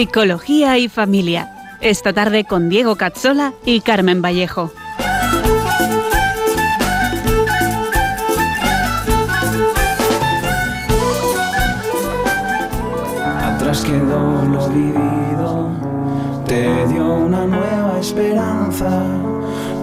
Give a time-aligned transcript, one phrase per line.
[0.00, 1.76] Psicología y Familia.
[1.82, 4.72] Esta tarde con Diego Cazzola y Carmen Vallejo.
[13.44, 15.70] Atrás quedó lo vivido,
[16.46, 19.04] te dio una nueva esperanza,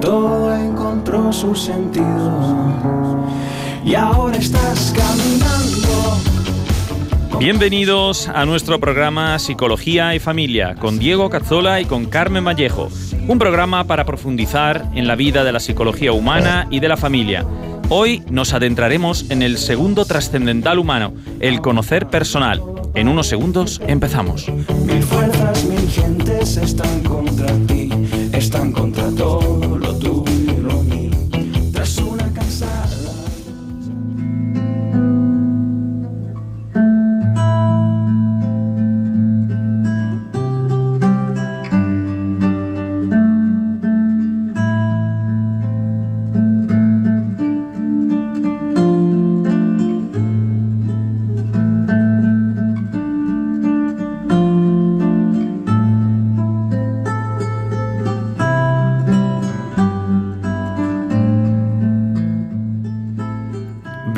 [0.02, 3.24] todo encontró su sentido
[3.86, 6.27] y ahora estás caminando.
[7.40, 12.90] Bienvenidos a nuestro programa Psicología y Familia con Diego Cazzola y con Carmen Vallejo.
[13.28, 17.46] Un programa para profundizar en la vida de la psicología humana y de la familia.
[17.90, 22.60] Hoy nos adentraremos en el segundo trascendental humano, el conocer personal.
[22.96, 24.50] En unos segundos empezamos.
[24.50, 27.90] Mil fuerzas, mil gentes están contra ti,
[28.34, 30.47] están contra todo lo tuyo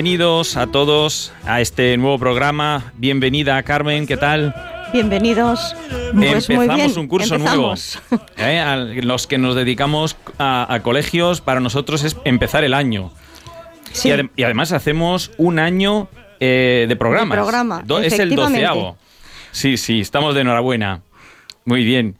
[0.00, 2.92] Bienvenidos a todos a este nuevo programa.
[2.98, 4.54] Bienvenida Carmen, ¿qué tal?
[4.92, 5.74] Bienvenidos.
[5.88, 6.26] Pues muy
[6.66, 7.98] Empezamos bien, un curso empezamos.
[8.10, 8.26] nuevo.
[8.36, 8.58] ¿eh?
[8.58, 13.10] A los que nos dedicamos a, a colegios, para nosotros es empezar el año.
[13.92, 16.08] Sí, Y, adem- y además hacemos un año
[16.40, 17.30] eh, de programas.
[17.38, 18.98] De programa, Do- es el doceavo.
[19.52, 21.00] Sí, sí, estamos de enhorabuena.
[21.64, 22.18] Muy bien.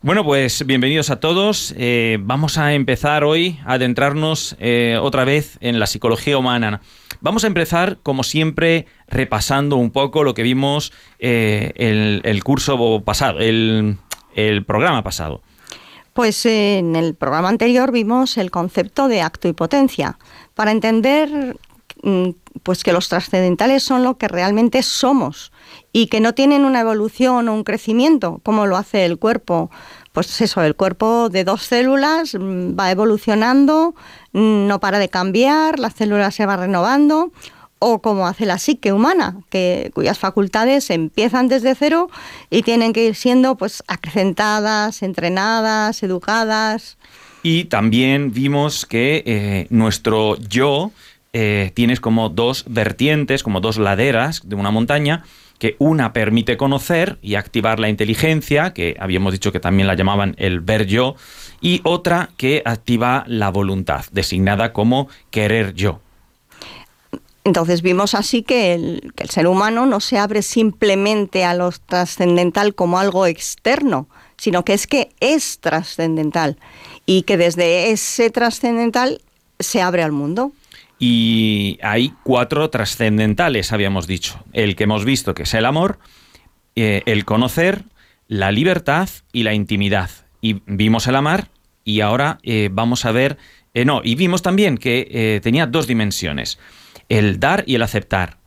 [0.00, 1.74] Bueno, pues bienvenidos a todos.
[1.76, 6.80] Eh, vamos a empezar hoy a adentrarnos eh, otra vez en la psicología humana.
[7.20, 13.40] Vamos a empezar, como siempre, repasando un poco lo que vimos eh, el, curso pasado,
[13.40, 13.98] el,
[14.66, 15.42] programa pasado.
[16.12, 20.18] pues eh, en el programa anterior vimos el concepto de acto y potencia.
[20.54, 21.56] Para entender
[22.02, 22.30] mm,
[22.62, 25.52] pues que los trascendentales son lo que realmente somos
[25.92, 29.70] y que no tienen una evolución o un crecimiento como lo hace el cuerpo.
[30.12, 33.94] Pues eso, el cuerpo de dos células mm, va evolucionando,
[34.38, 37.32] no para de cambiar, la célula se va renovando,
[37.78, 42.10] o como hace la psique humana, que, cuyas facultades empiezan desde cero
[42.50, 46.98] y tienen que ir siendo pues acrecentadas, entrenadas, educadas.
[47.42, 50.90] Y también vimos que eh, nuestro yo
[51.32, 55.24] eh, tienes como dos vertientes, como dos laderas de una montaña,
[55.58, 60.34] que una permite conocer y activar la inteligencia, que habíamos dicho que también la llamaban
[60.38, 61.16] el ver yo,
[61.60, 66.00] y otra que activa la voluntad, designada como querer yo.
[67.48, 72.98] Entonces vimos así que el, ser humano no se abre simplemente a lo trascendental como
[72.98, 74.06] algo externo,
[74.36, 76.58] sino que es que es trascendental
[77.06, 79.22] y que desde ese trascendental
[79.58, 80.52] se abre al mundo.
[80.98, 84.44] Y hay cuatro trascendentales, habíamos dicho.
[84.52, 85.98] El que hemos visto, que es el amor,
[86.74, 87.84] eh, el conocer,
[88.26, 90.10] la libertad y la intimidad.
[90.40, 91.48] Y vimos el amar
[91.84, 93.38] y ahora eh, vamos a ver...
[93.74, 96.58] eh, no, y vimos también que tenía dos dimensiones,
[97.08, 98.38] el dar y el aceptar.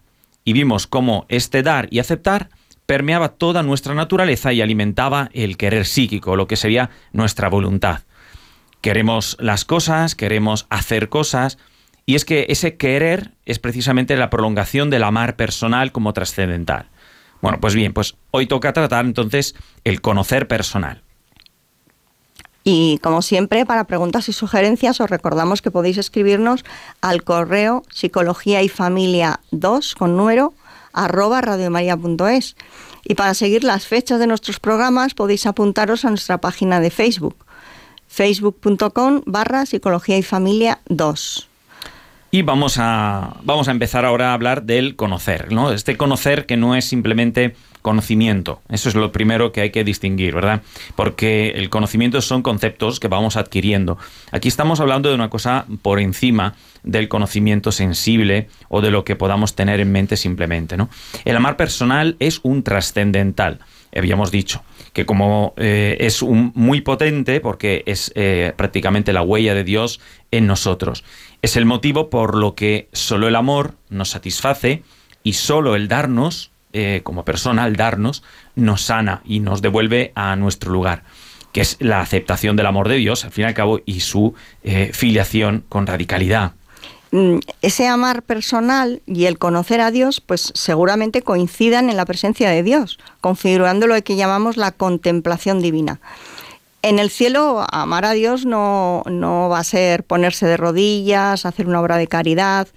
[0.43, 2.49] Y vimos cómo este dar y aceptar
[2.85, 8.01] permeaba toda nuestra naturaleza y alimentaba el querer psíquico, lo que sería nuestra voluntad.
[8.81, 11.57] Queremos las cosas, queremos hacer cosas,
[12.05, 16.87] y es que ese querer es precisamente la prolongación del amar personal como trascendental.
[17.41, 21.03] Bueno, pues bien, pues hoy toca tratar entonces el conocer personal.
[22.63, 26.63] Y como siempre, para preguntas y sugerencias, os recordamos que podéis escribirnos
[27.01, 30.53] al correo psicología y familia 2 con número
[30.93, 32.55] arroba radiomaria.es.
[33.03, 37.35] Y para seguir las fechas de nuestros programas podéis apuntaros a nuestra página de Facebook,
[38.07, 41.50] facebook.com barra psicología y familia 2.
[42.33, 45.73] Y vamos a, vamos a empezar ahora a hablar del conocer, ¿no?
[45.73, 48.61] Este conocer que no es simplemente conocimiento.
[48.69, 50.61] Eso es lo primero que hay que distinguir, ¿verdad?
[50.95, 53.97] Porque el conocimiento son conceptos que vamos adquiriendo.
[54.31, 59.17] Aquí estamos hablando de una cosa por encima del conocimiento sensible o de lo que
[59.17, 60.89] podamos tener en mente simplemente, ¿no?
[61.25, 63.59] El amar personal es un trascendental,
[63.93, 64.63] habíamos dicho
[64.93, 69.99] que como eh, es un, muy potente porque es eh, prácticamente la huella de Dios
[70.31, 71.03] en nosotros.
[71.41, 74.83] Es el motivo por lo que solo el amor nos satisface
[75.23, 78.23] y solo el darnos, eh, como persona, el darnos,
[78.55, 81.03] nos sana y nos devuelve a nuestro lugar
[81.51, 84.33] que es la aceptación del amor de Dios, al fin y al cabo, y su
[84.93, 86.53] filiación con radicalidad.
[87.11, 92.49] Mm, ese amar personal y el conocer a Dios, pues seguramente coincidan en la presencia
[92.49, 95.99] de Dios, configurando lo que llamamos la contemplación divina.
[96.83, 101.67] En el cielo, amar a Dios no, no va a ser ponerse de rodillas, hacer
[101.67, 102.67] una obra de caridad.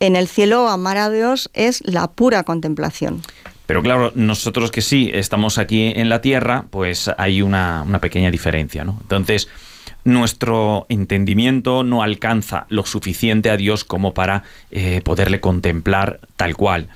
[0.00, 3.22] En el cielo, amar a Dios es la pura contemplación.
[3.66, 8.30] Pero claro, nosotros que sí estamos aquí en la tierra, pues hay una, una pequeña
[8.30, 8.98] diferencia, ¿no?
[9.00, 9.48] Entonces,
[10.04, 16.88] nuestro entendimiento no alcanza lo suficiente a Dios como para eh, poderle contemplar tal cual.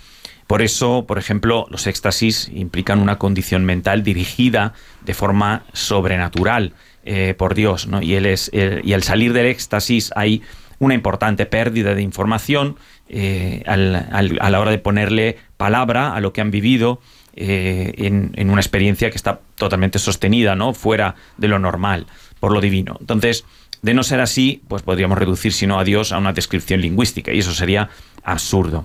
[0.50, 6.73] Por eso, por ejemplo, los éxtasis implican una condición mental dirigida de forma sobrenatural
[7.05, 8.02] eh, por Dios, ¿no?
[8.02, 10.43] Y, él es, y al salir del éxtasis hay
[10.81, 12.75] una importante pérdida de información
[13.08, 17.00] eh, a la hora de ponerle palabra a lo que han vivido
[17.35, 20.75] en, en, una experiencia que está totalmente sostenida, ¿no?
[20.75, 22.08] Fuera de lo normal
[22.41, 22.97] por lo divino.
[22.99, 23.44] Entonces,
[23.82, 27.32] de no ser así, pues podríamos reducir, si no a Dios, a una descripción lingüística,
[27.32, 27.88] y eso sería
[28.25, 28.85] absurdo.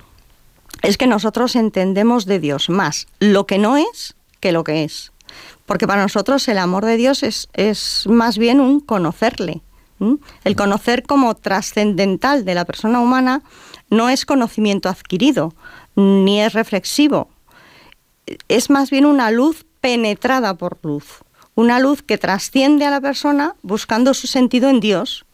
[0.82, 5.12] Es que nosotros entendemos de Dios más lo que no es que lo que es.
[5.64, 9.62] Porque para nosotros el amor de Dios es, es más bien un conocerle.
[10.44, 13.42] El conocer como trascendental de la persona humana
[13.88, 15.54] no es conocimiento adquirido,
[15.96, 17.30] ni es reflexivo.
[18.48, 21.22] Es más bien una luz penetrada por luz
[21.56, 25.24] una luz que trasciende a la persona buscando su sentido en Dios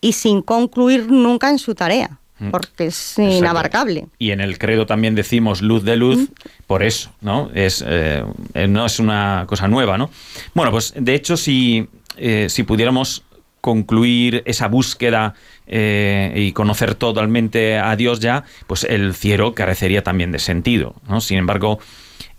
[0.00, 2.20] y sin concluir nunca en su tarea.
[2.50, 4.06] Porque es inabarcable.
[4.18, 6.26] Y en el credo también decimos luz de luz, mm.
[6.66, 7.50] por eso, ¿no?
[7.54, 8.24] Es, eh,
[8.68, 10.10] no es una cosa nueva, ¿no?
[10.54, 13.24] Bueno, pues de hecho, si, eh, si pudiéramos
[13.60, 15.34] concluir esa búsqueda
[15.66, 21.20] eh, y conocer totalmente a Dios ya, pues el cielo carecería también de sentido, ¿no?
[21.20, 21.78] Sin embargo,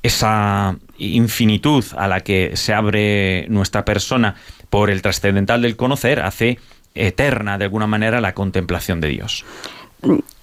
[0.04, 4.36] esa infinitud a la que se abre nuestra persona
[4.70, 6.58] por el trascendental del conocer hace
[6.96, 9.46] eterna de alguna manera la contemplación de Dios.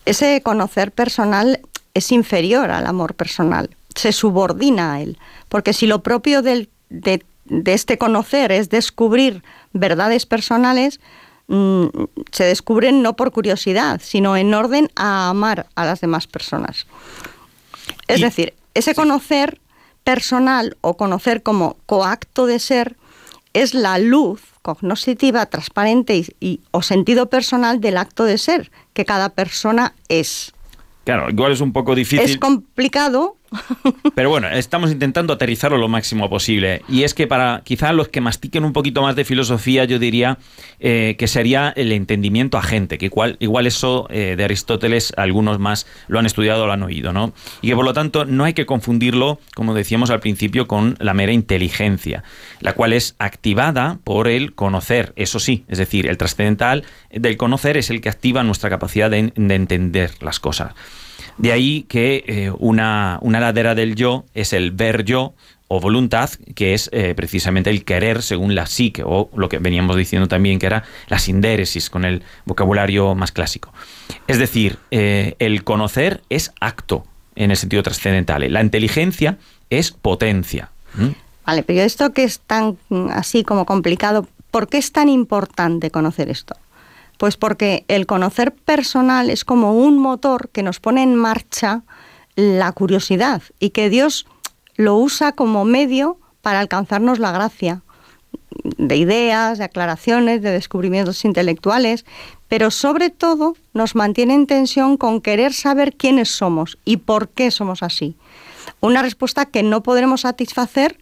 [0.04, 1.60] Ese conocer personal
[1.94, 5.18] es inferior al amor personal, se subordina a él,
[5.48, 6.68] porque si lo propio de,
[7.66, 11.00] este conocer es descubrir verdades personales,
[11.48, 11.86] mm,
[12.30, 16.86] se descubren no por curiosidad, sino en orden a amar a las demás personas.
[18.06, 19.60] Es decir, ese conocer
[20.04, 22.96] personal o conocer como coacto de ser
[23.52, 29.30] es la luz cognoscitiva, transparente y, o sentido personal del acto de ser que cada
[29.30, 30.52] persona es.
[31.04, 32.20] Claro, igual es un poco difícil.
[32.20, 33.37] Es complicado
[34.14, 36.82] pero bueno, estamos intentando aterrizarlo lo máximo posible.
[36.88, 40.38] Y es que para quizá los que mastiquen un poquito más de filosofía, yo diría
[40.80, 45.86] eh, que sería el entendimiento agente, que igual, igual eso eh, de Aristóteles algunos más
[46.08, 47.32] lo han estudiado o lo han oído, ¿no?
[47.62, 51.14] Y que por lo tanto no hay que confundirlo, como decíamos al principio, con la
[51.14, 52.24] mera inteligencia,
[52.60, 57.76] la cual es activada por el conocer, eso sí, es decir, el trascendental del conocer
[57.76, 60.74] es el que activa nuestra capacidad de entender las cosas.
[61.38, 65.34] De ahí que eh, una, ladera del yo es el ver yo
[65.68, 69.96] o voluntad, que es eh, precisamente el querer según la psique, o lo que veníamos
[69.96, 73.72] diciendo también, que era la sindéresis con el vocabulario más clásico.
[74.26, 77.04] Es decir, eh, el conocer es acto
[77.36, 79.38] en el sentido trascendental, la inteligencia
[79.70, 80.70] es potencia.
[81.46, 82.76] Vale, pero esto que es tan
[83.10, 86.56] así como complicado, ¿por qué es tan importante conocer esto?
[87.18, 91.82] Pues porque el conocer personal es como un motor que nos pone en marcha
[92.36, 94.26] la curiosidad y que Dios
[94.76, 97.82] lo usa como medio para alcanzarnos la gracia
[98.76, 102.04] de ideas, de aclaraciones, de descubrimientos intelectuales,
[102.48, 107.50] pero sobre todo nos mantiene en tensión con querer saber quiénes somos y por qué
[107.50, 108.16] somos así.
[108.80, 110.98] Una respuesta que no podremos satisfacer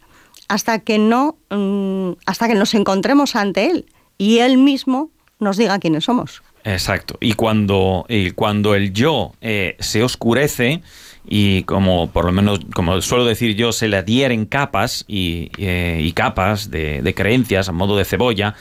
[0.47, 3.85] hasta que no mm, hasta que nos encontremos ante él
[4.17, 6.41] y él mismo nos diga quiénes somos.
[6.63, 7.17] Exacto.
[7.21, 10.81] Y cuando, cuando el yo eh, se oscurece
[11.25, 16.11] y como por lo menos, como suelo decir yo, se le adhieren capas y, eh,
[16.13, 18.55] capas de, creencias a modo de cebolla,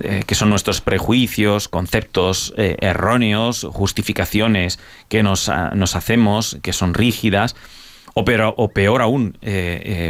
[0.00, 6.94] eh, que son nuestros prejuicios, conceptos erróneos, justificaciones que nos, ah, nos, hacemos, que son
[6.94, 7.56] rígidas.
[8.14, 9.38] O peor, o peor aún,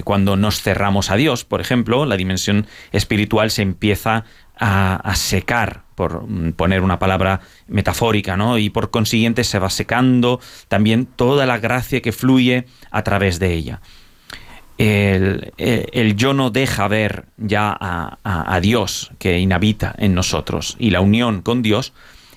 [0.05, 4.25] cuando nos cerramos a Dios, por ejemplo, la dimensión espiritual se empieza
[4.59, 8.57] a, secar, por mm, poner una palabra metafórica, ¿no?
[8.57, 10.39] Y por consiguiente se va secando
[10.69, 13.81] también toda la gracia que fluye a través de ella.
[14.79, 15.53] El,
[16.15, 21.63] yo no deja ver ya a, Dios que inhabita en nosotros y la unión con
[21.63, 21.93] Dios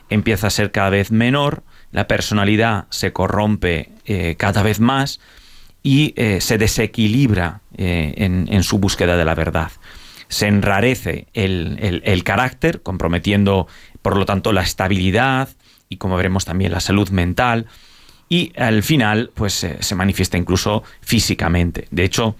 [0.10, 5.20] empieza a ser cada vez menor, la personalidad se corrompe eh, cada vez más
[5.84, 9.72] y eh, se desequilibra eh, en su búsqueda de la verdad
[10.32, 13.68] se enrarece el, carácter, comprometiendo,
[14.02, 15.50] por lo tanto, la estabilidad
[15.90, 17.68] y, como veremos, también la salud mental.
[18.30, 21.90] Y al final, pues se manifiesta incluso físicamente.
[21.92, 22.38] De hecho,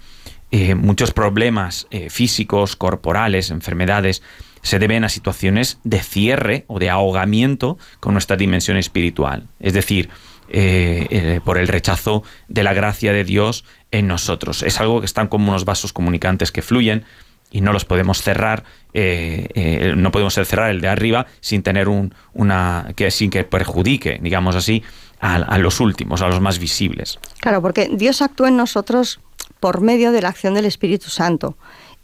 [0.50, 4.22] eh, muchos problemas eh, físicos, corporales, enfermedades,
[4.62, 9.48] se deben a situaciones de cierre o de ahogamiento con nuestra dimensión espiritual.
[9.60, 10.08] Es decir,
[10.48, 14.62] eh, por el rechazo de la gracia de Dios en nosotros.
[14.62, 17.04] Es algo que están como unos vasos comunicantes que fluyen
[17.52, 21.88] y no los podemos cerrar, eh, eh, no podemos cerrar el de arriba sin tener
[21.88, 24.82] un, una que sin que perjudique, digamos así,
[25.20, 27.20] a, los últimos, a los más visibles.
[27.38, 29.20] Claro, porque Dios actúa en nosotros
[29.60, 31.56] por medio de la acción del Espíritu Santo.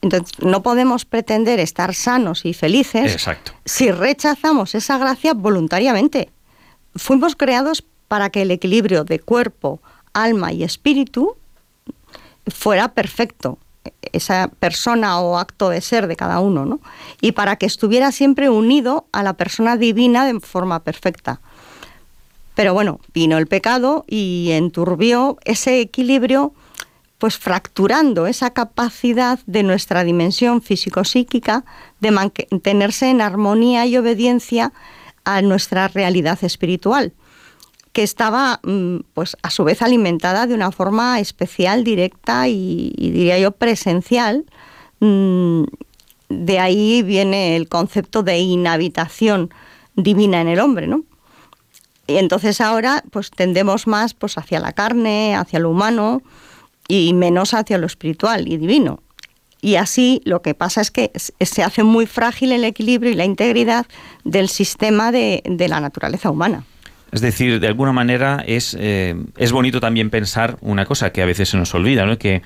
[0.02, 3.28] Entonces, no podemos pretender estar sanos y felices
[3.64, 6.31] si rechazamos esa gracia voluntariamente.
[6.95, 9.81] Fuimos creados para que el equilibrio de cuerpo,
[10.12, 11.37] alma y espíritu
[12.47, 13.59] fuera perfecto
[14.12, 16.80] esa persona o acto de ser de cada uno, ¿no?
[17.21, 21.40] Y para que estuviera siempre unido a la persona divina de forma perfecta.
[22.54, 26.52] Pero bueno, vino el pecado y enturbió ese equilibrio,
[27.18, 31.64] pues fracturando esa capacidad de nuestra dimensión físico-psíquica
[32.00, 34.73] de mantenerse en armonía y obediencia
[35.25, 37.12] a nuestra realidad espiritual
[37.99, 43.40] que estaba, mm, pues a su vez alimentada de una forma especial, directa y, diría
[43.40, 44.45] yo presencial.
[45.00, 45.64] Mm,
[46.28, 49.50] de ahí viene el concepto de inhabitación
[49.97, 51.02] divina en el hombre, ¿no?
[52.07, 56.23] Y entonces ahora pues tendemos más pues hacia la carne, hacia lo humano
[56.87, 59.00] y menos hacia lo espiritual y divino.
[59.61, 63.25] Y así lo que pasa es que se hace muy frágil el equilibrio y la
[63.25, 63.87] integridad
[64.23, 66.64] del sistema de la naturaleza humana.
[67.12, 71.27] Es decir, de alguna manera es, eh, es bonito también pensar una cosa que a
[71.27, 72.19] veces se nos olvida, ¿no?
[72.19, 72.43] que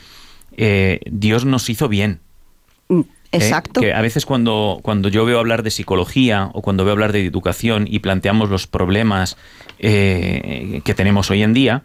[0.56, 2.20] eh, Dios nos hizo bien.
[2.88, 3.04] Mm, ¿Eh?
[3.32, 3.80] Exacto.
[3.80, 7.24] Que a veces cuando, cuando yo veo hablar de psicología o cuando veo hablar de
[7.24, 9.36] educación y planteamos los problemas
[9.78, 11.82] que tenemos hoy en día,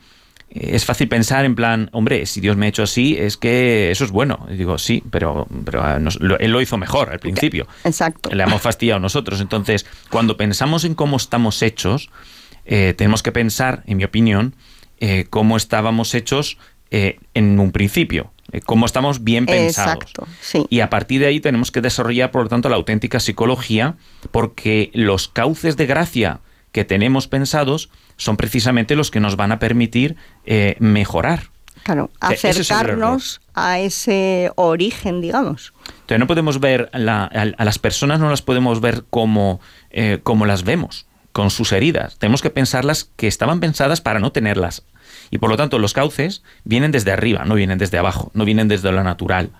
[0.49, 4.05] es fácil pensar en plan, hombre, si Dios me ha hecho así, es que eso
[4.05, 4.47] es bueno.
[4.49, 5.99] Y digo, sí, pero, pero ah,
[6.39, 7.67] Él lo hizo mejor al principio.
[7.83, 8.29] Exacto.
[8.33, 9.41] Le hemos fastidiado nosotros.
[9.41, 12.09] Entonces, cuando pensamos en cómo estamos hechos,
[12.67, 14.53] eh, tenemos que pensar, en mi opinión,
[14.99, 16.57] eh, cómo estábamos hechos
[16.91, 18.31] eh, en un principio,
[18.65, 20.03] cómo estamos bien pensados.
[20.03, 20.65] Exacto, sí.
[20.69, 23.95] Y a partir de ahí tenemos que desarrollar, por lo tanto, la auténtica psicología,
[24.31, 26.41] porque los cauces de gracia
[26.73, 30.17] que tenemos pensados son precisamente los que nos van a permitir
[30.79, 31.49] mejorar.
[31.83, 35.73] Claro, acercarnos a ese origen, digamos.
[36.01, 39.61] Entonces no podemos ver, a, las personas no las podemos ver como,
[40.23, 41.07] como las vemos
[41.37, 42.17] con sus heridas.
[42.17, 44.81] Tenemos que pensarlas que estaban pensadas para no tenerlas.
[45.29, 48.67] Y por lo tanto, los cauces vienen desde arriba, no vienen desde abajo, no vienen
[48.67, 49.51] desde lo natural,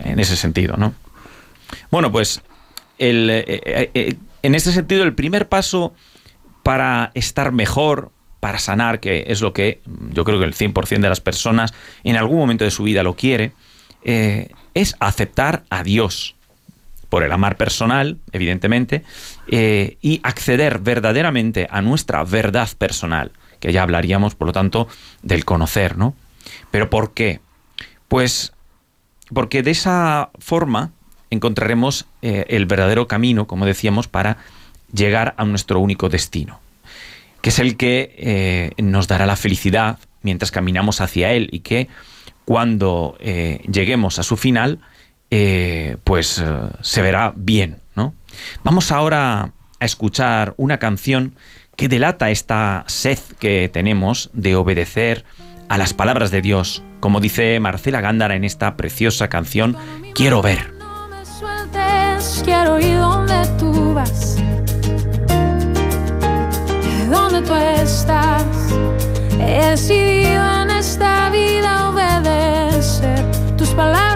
[0.00, 0.92] en ese sentido, ¿no?
[1.90, 2.42] Bueno, pues
[2.98, 5.94] eh, eh, eh, en ese sentido, el primer paso
[6.62, 9.80] para estar mejor, para sanar, que es lo que
[10.12, 11.72] yo creo que el 100% de las personas
[12.04, 13.52] en algún momento de su vida lo quiere,
[14.02, 16.36] es aceptar a Dios
[17.08, 19.02] por el amar personal, evidentemente,
[19.52, 24.86] eh, y acceder verdaderamente a nuestra verdad personal, que ya hablaríamos, por lo tanto,
[25.22, 26.14] del conocer, ¿no?
[26.70, 27.40] Pero ¿por qué?
[28.06, 28.52] Pues
[29.34, 30.92] porque de esa forma
[31.30, 34.36] encontraremos eh, el verdadero camino, como decíamos, para
[34.92, 36.60] llegar a nuestro único destino,
[37.40, 41.88] que es el que eh, nos dará la felicidad mientras caminamos hacia él y que
[42.44, 44.80] cuando lleguemos a su final
[46.04, 46.42] pues
[46.82, 48.14] se verá bien, ¿no?
[48.64, 51.34] Vamos ahora a escuchar una canción
[51.76, 55.24] que delata esta sed que tenemos de obedecer
[55.68, 59.76] a las palabras de Dios, como dice Marcela Gándara en esta preciosa canción,
[60.14, 60.74] Quiero ver.
[60.74, 64.36] No me sueltes, quiero ir donde tú vas,
[67.08, 68.44] donde tú estás,
[69.40, 73.24] He decidido en esta vida obedecer
[73.56, 74.09] tus palabras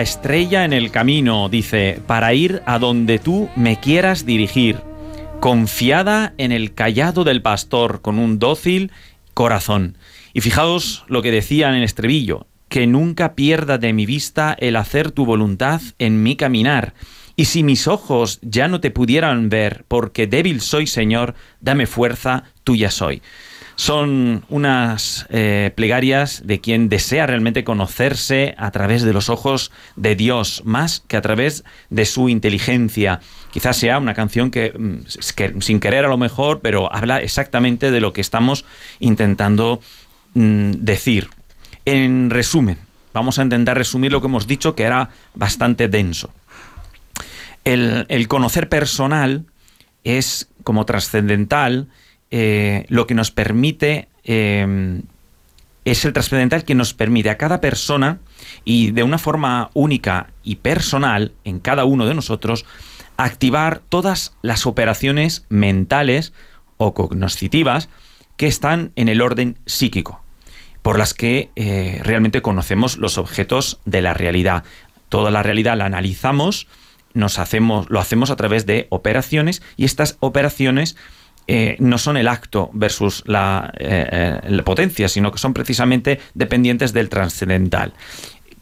[0.00, 4.78] la estrella en el camino, dice, para ir a donde tú me quieras dirigir,
[5.40, 8.92] confiada en el callado del pastor, con un dócil
[9.34, 9.98] corazón.
[10.32, 15.10] Y fijaos lo que decía en estribillo, que nunca pierda de mi vista el hacer
[15.10, 16.94] tu voluntad en mi caminar.
[17.36, 22.44] Y si mis ojos ya no te pudieran ver, porque débil soy, Señor, dame fuerza,
[22.64, 23.20] tuya soy.
[23.80, 30.16] Son unas eh, plegarias de quien desea realmente conocerse a través de los ojos de
[30.16, 33.20] Dios, más que a través de su inteligencia.
[33.50, 38.02] Quizás sea una canción que, mm, sin querer a lo mejor, pero habla exactamente de
[38.02, 38.66] lo que estamos
[38.98, 39.80] intentando
[40.34, 41.30] mm, decir.
[41.86, 42.76] En resumen,
[43.14, 46.34] vamos a intentar resumir lo que hemos dicho, que era bastante denso.
[47.64, 49.46] El, el conocer personal
[50.04, 51.88] es como trascendental
[52.30, 55.00] eh, lo que nos permite, eh,
[55.84, 58.18] es el trascendental que nos permite a cada persona
[58.64, 62.66] y de una forma única y personal en cada uno de nosotros
[63.16, 66.32] activar todas las operaciones mentales
[66.76, 67.88] o cognoscitivas
[68.36, 70.22] que están en el orden psíquico,
[70.82, 74.64] por las que eh, realmente conocemos los objetos de la realidad.
[75.08, 76.66] Toda la realidad la analizamos,
[77.12, 80.96] nos hacemos, lo hacemos a través de operaciones y estas operaciones
[81.52, 86.20] eh, no son el acto versus la, eh, eh, la potencia, sino que son precisamente
[86.32, 87.92] dependientes del trascendental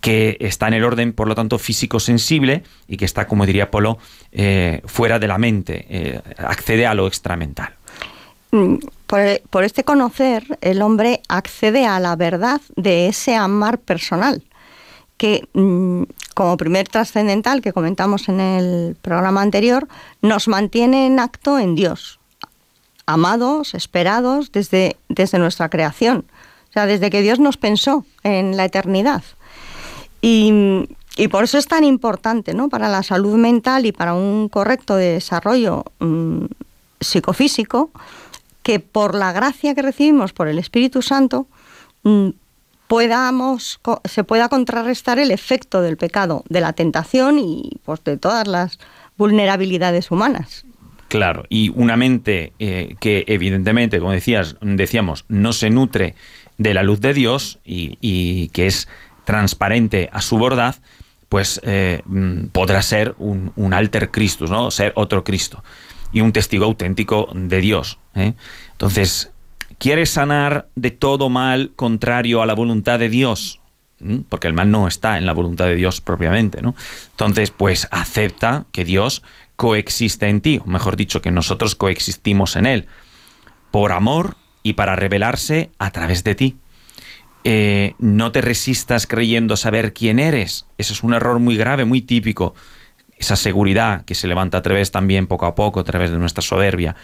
[0.00, 3.98] que está en el orden, por lo tanto, físico-sensible y que está, como diría Polo,
[4.86, 7.74] fuera de la mente, accede a lo extramental.
[8.52, 9.20] Mm, Por,
[9.50, 14.44] por este conocer, el hombre accede a la verdad de ese amar personal,
[15.16, 19.88] que mm, como primer trascendental que comentamos en el programa anterior,
[20.22, 22.17] nos mantiene en acto en Dios,
[23.08, 26.26] amados, esperados desde, desde nuestra creación,
[26.68, 29.22] o sea, desde que Dios nos pensó en la eternidad.
[30.20, 32.68] Y, y por eso es tan importante ¿no?
[32.68, 36.44] para la salud mental y para un correcto desarrollo mm,
[37.00, 37.90] psicofísico
[38.62, 41.46] que por la gracia que recibimos por el Espíritu Santo
[42.02, 42.28] mm,
[42.88, 48.46] podamos, se pueda contrarrestar el efecto del pecado, de la tentación y pues de todas
[48.46, 48.78] las
[49.16, 50.66] vulnerabilidades humanas.
[51.08, 56.14] Claro, y una mente eh, que evidentemente, como decías, decíamos, no se nutre
[56.58, 58.88] de la luz de Dios y, que es
[59.24, 60.76] transparente a su bondad,
[61.28, 64.70] pues eh, mm, podrá ser un, un alter Christus, ¿no?
[64.70, 65.62] Ser otro Cristo
[66.12, 67.98] y un testigo auténtico de Dios.
[68.14, 68.34] ¿eh?
[68.72, 69.30] Entonces,
[69.78, 73.60] ¿quieres sanar de todo mal contrario a la voluntad de Dios?
[74.00, 74.20] ¿Mm?
[74.28, 76.74] Porque el mal no está en la voluntad de Dios propiamente, ¿no?
[77.10, 79.22] Entonces, pues acepta que Dios
[79.58, 82.86] coexiste en ti, o mejor dicho, que nosotros coexistimos en Él,
[83.72, 86.56] por amor y para revelarse a través de ti.
[87.42, 90.66] Eh, no te resistas creyendo saber quién eres.
[90.78, 92.54] Ese es un error muy grave, muy típico.
[93.16, 96.42] Esa seguridad que se levanta a través también poco a poco, a través de nuestra
[96.42, 96.94] soberbia.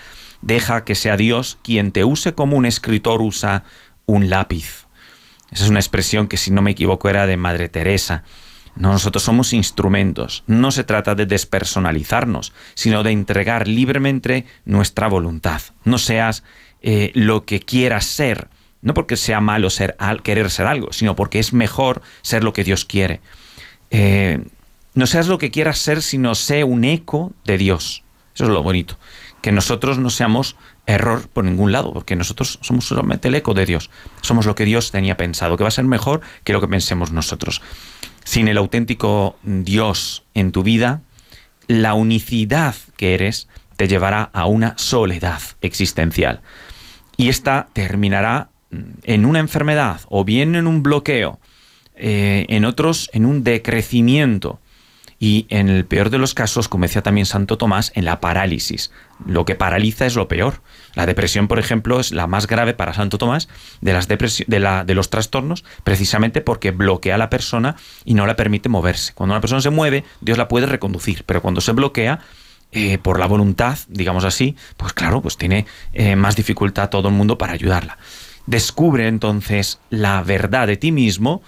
[0.41, 3.65] Deja que sea Dios quien te use como un escritor usa
[4.07, 4.87] un lápiz.
[5.51, 8.23] Esa es una expresión que, si no me equivoco, era de Madre Teresa.
[8.77, 10.43] No, nosotros somos instrumentos.
[10.47, 15.63] No se trata de despersonalizarnos, sino de entregar libremente nuestra voluntad.
[15.85, 16.43] No seas
[16.83, 18.49] eh, lo que quieras ser,
[18.83, 22.65] no porque sea malo ser querer ser algo, sino porque es mejor ser lo que
[22.65, 23.21] Dios quiere.
[23.91, 24.45] Eh,
[24.95, 28.03] no seas lo que quieras ser, sino sé un eco de Dios.
[28.35, 28.99] Eso es lo bonito.
[29.41, 30.57] Que nosotros no seamos
[30.87, 33.91] error por ningún lado, porque nosotros somos solamente el eco de Dios.
[34.21, 37.13] Somos lo que Dios tenía pensado, que va a ser mejor que lo que pensemos
[37.13, 37.63] nosotros.
[38.25, 41.03] Sin el auténtico Dios en tu vida,
[41.69, 46.41] la unicidad que eres te llevará a una soledad existencial.
[47.17, 48.49] Y esta terminará
[49.05, 51.39] en una enfermedad o bien en un bloqueo,
[51.97, 54.59] eh, en otros en un decrecimiento
[55.19, 58.91] y en el peor de los casos, como decía también Santo Tomás, en la parálisis.
[59.27, 60.61] Lo que paraliza es lo peor.
[60.95, 63.49] La depresión, por ejemplo, es la más grave para Santo Tomás
[63.81, 68.27] de, las de, la- de los trastornos, precisamente porque bloquea a la persona y no
[68.27, 69.13] la permite moverse.
[69.15, 72.21] Cuando una persona se mueve, Dios la puede reconducir, pero cuando se bloquea,
[72.73, 77.15] eh, por la voluntad, digamos así, pues claro, pues tiene eh, más dificultad todo el
[77.15, 77.99] mundo para ayudarla.
[78.47, 81.41] Descubre entonces la verdad de ti mismo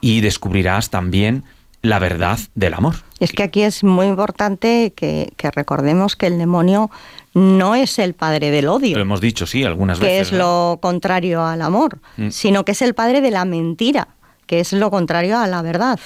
[0.00, 1.44] y descubrirás también
[1.82, 2.96] la verdad del amor.
[3.20, 6.90] Es que aquí es muy importante que, que recordemos que el demonio
[7.34, 8.96] no es el padre del odio.
[8.96, 10.28] Lo hemos dicho, sí, algunas que veces.
[10.28, 10.38] es ¿no?
[10.72, 12.30] lo contrario al amor, Mm.
[12.30, 14.08] sino que es el padre de la mentira,
[14.46, 15.98] que es lo contrario a la verdad.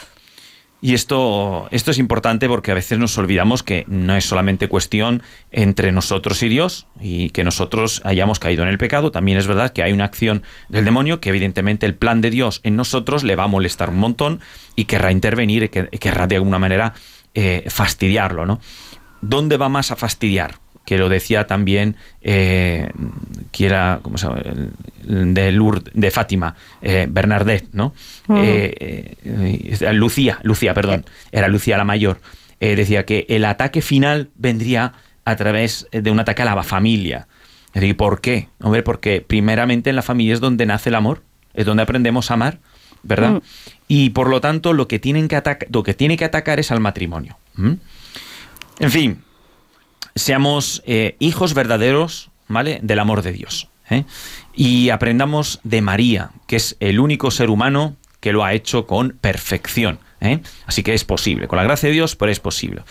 [0.87, 5.23] Y esto, esto es importante porque a veces nos olvidamos que no es solamente cuestión
[5.51, 9.11] entre nosotros y Dios y que nosotros hayamos caído en el pecado.
[9.11, 12.61] También es verdad que hay una acción del demonio que evidentemente el plan de Dios
[12.65, 14.41] en nosotros le va a molestar un montón
[14.77, 16.93] y querrá intervenir y que- y querrá de alguna manera
[17.33, 18.45] eh, fastidiarlo.
[18.45, 18.61] ¿no?
[19.23, 20.57] ¿Dónde va más a fastidiar?
[20.85, 22.91] Que lo decía también, eh,
[23.53, 24.43] que era, ¿cómo se llama?
[25.03, 27.95] De, Lourdes- de Fátima, eh, Bernadette, ¿no?
[28.29, 28.39] Ujú.
[28.43, 32.21] Eh, eh, Lucía, Lucía, perdón, era Lucía la mayor,
[32.61, 34.93] decía que el ataque final vendría
[35.25, 37.29] a través de un ataque a la familia.
[37.75, 38.49] Es decir, ¿por qué?
[38.61, 41.23] Hombre, porque primeramente en la familia es donde nace el amor,
[41.55, 42.59] es donde aprendemos a amar,
[43.03, 43.33] ¿verdad?
[43.33, 43.41] Mm.
[43.89, 46.81] Y por lo tanto lo que, tienen que lo que tiene que atacar es al
[46.81, 47.37] matrimonio.
[47.59, 49.24] En fin,
[50.15, 52.81] seamos eh, hijos verdaderos, ¿vale?
[52.83, 53.69] Del amor de Dios.
[53.91, 54.05] ¿eh?
[54.55, 59.19] Y aprendamos de María, que es el único ser humano que lo ha hecho con
[59.21, 59.99] perfección.
[60.21, 60.41] ¿eh?
[60.67, 62.83] Así que es posible, con la gracia de Dios, pero es posible.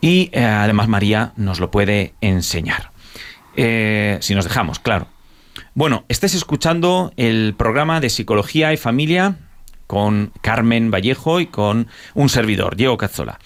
[0.00, 2.90] Y además María nos lo puede enseñar.
[3.54, 5.06] Si nos dejamos, claro.
[5.74, 9.36] Bueno, estés escuchando el programa de Psicología y Familia
[9.86, 13.38] con Carmen Vallejo y con un servidor, Diego Cazzola.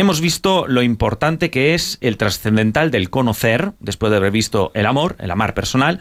[0.00, 4.86] Hemos visto lo importante que es el trascendental del conocer, después de haber visto el
[4.86, 6.00] amor, el amar personal,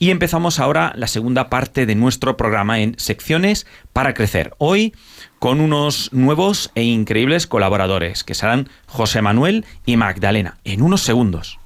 [0.00, 4.52] y empezamos ahora la segunda parte de nuestro programa en secciones para crecer.
[4.58, 4.94] Hoy
[5.38, 11.60] con unos nuevos e increíbles colaboradores, que serán José Manuel y Magdalena, en unos segundos.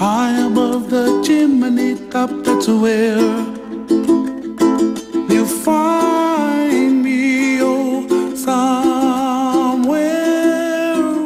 [0.00, 2.30] High above the chimney top.
[2.42, 3.20] That's where
[5.28, 9.36] you find me, oh, somewhere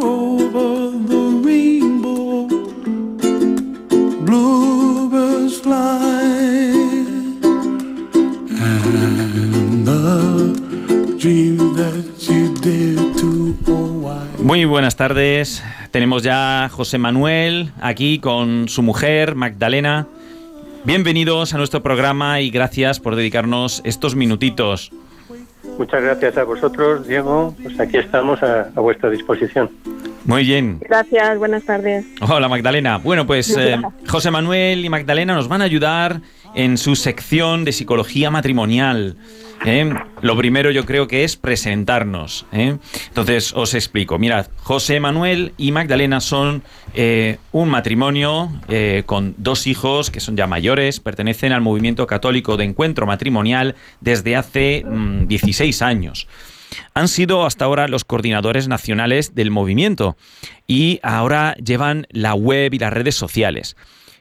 [0.02, 2.48] over the rainbow.
[4.26, 6.00] Bluebirds fly,
[8.58, 13.84] and the dream that you dare to, oh.
[14.42, 15.62] Muy buenas tardes.
[15.94, 20.08] Tenemos ya a José Manuel aquí con su mujer, Magdalena.
[20.82, 24.90] Bienvenidos a nuestro programa y gracias por dedicarnos estos minutitos.
[25.78, 27.54] Muchas gracias a vosotros, Diego.
[27.62, 29.70] Pues aquí estamos a, a vuestra disposición.
[30.24, 30.78] Muy bien.
[30.80, 32.06] Gracias, buenas tardes.
[32.20, 32.98] Hola Magdalena.
[32.98, 33.76] Bueno, pues eh,
[34.08, 36.20] José Manuel y Magdalena nos van a ayudar
[36.54, 39.16] en su sección de psicología matrimonial.
[39.64, 39.92] ¿eh?
[40.22, 42.46] Lo primero yo creo que es presentarnos.
[42.52, 42.76] ¿eh?
[43.08, 44.18] Entonces os explico.
[44.18, 46.62] Mirad, José Manuel y Magdalena son
[46.94, 48.50] eh, un matrimonio
[49.06, 54.36] con dos hijos que son ya mayores, pertenecen al movimiento católico de encuentro matrimonial desde
[54.36, 56.28] hace mm, 16 años.
[56.94, 60.16] Han sido hasta ahora los coordinadores nacionales del movimiento
[60.66, 63.76] y ahora llevan la web y las redes sociales.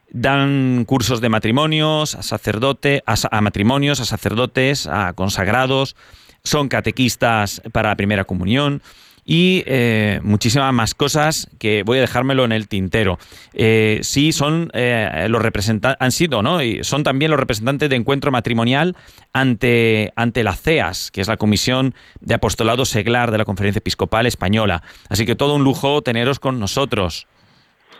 [0.09, 5.95] Dan cursos de matrimonios a sacerdote, a, a matrimonios, a sacerdotes, a consagrados,
[6.43, 8.81] son catequistas para la primera comunión
[9.25, 13.17] y eh, muchísimas más cosas que voy a dejármelo en el tintero.
[13.53, 16.61] Eh, sí, son eh, los representantes, han sido, ¿no?
[16.61, 18.95] Y son también los representantes de encuentro matrimonial
[19.31, 24.25] ante, ante la CEAS, que es la Comisión de Apostolado Seglar de la Conferencia Episcopal
[24.25, 24.83] Española.
[25.09, 27.27] Así que todo un lujo teneros con nosotros.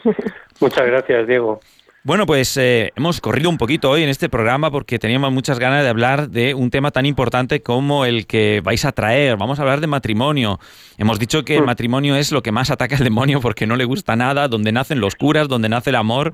[0.59, 1.59] Muchas gracias, Diego.
[2.05, 5.83] Bueno, pues eh, hemos corrido un poquito hoy en este programa porque teníamos muchas ganas
[5.83, 9.37] de hablar de un tema tan importante como el que vais a traer.
[9.37, 10.59] Vamos a hablar de matrimonio.
[10.97, 13.85] Hemos dicho que el matrimonio es lo que más ataca al demonio porque no le
[13.85, 16.33] gusta nada, donde nacen los curas, donde nace el amor,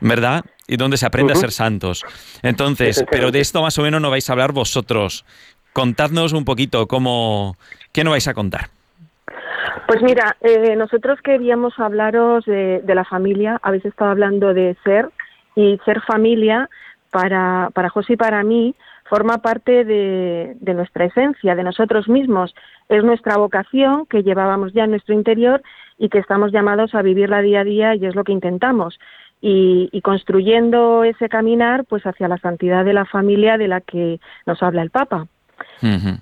[0.00, 0.42] ¿verdad?
[0.66, 2.02] Y donde se aprende a ser santos.
[2.40, 5.26] Entonces, pero de esto más o menos no vais a hablar vosotros.
[5.74, 7.58] Contadnos un poquito cómo...
[7.92, 8.70] ¿Qué nos vais a contar?
[9.86, 13.58] Pues mira, eh, nosotros queríamos hablaros de, de la familia.
[13.62, 15.10] Habéis estado hablando de ser
[15.54, 16.68] y ser familia
[17.10, 18.74] para, para José y para mí
[19.08, 22.54] forma parte de, de nuestra esencia, de nosotros mismos.
[22.88, 25.62] Es nuestra vocación que llevábamos ya en nuestro interior
[25.98, 28.98] y que estamos llamados a vivirla día a día y es lo que intentamos.
[29.42, 34.20] Y, y construyendo ese caminar pues hacia la santidad de la familia de la que
[34.46, 35.26] nos habla el Papa.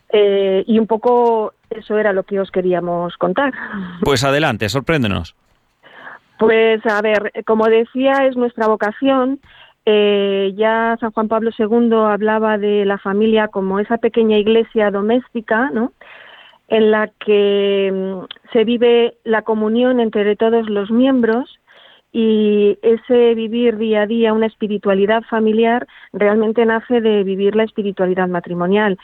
[0.08, 3.52] Eh, y un poco eso era lo que os queríamos contar.
[4.02, 5.34] Pues adelante, sorpréndenos.
[6.38, 9.40] Pues a ver, como decía, es nuestra vocación.
[9.84, 15.70] Eh, ya San Juan Pablo II hablaba de la familia como esa pequeña iglesia doméstica,
[15.72, 15.92] ¿no?
[16.68, 21.58] En la que mm, se vive la comunión entre todos los miembros
[22.12, 28.28] y ese vivir día a día una espiritualidad familiar realmente nace de vivir la espiritualidad
[28.28, 28.98] matrimonial.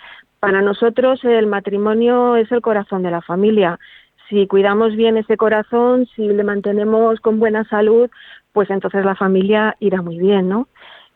[0.44, 3.78] Para nosotros el matrimonio es el corazón de la familia.
[4.28, 8.11] Si cuidamos bien ese corazón, si le mantenemos con buena salud,
[8.52, 10.68] pues entonces la familia irá muy bien, ¿no?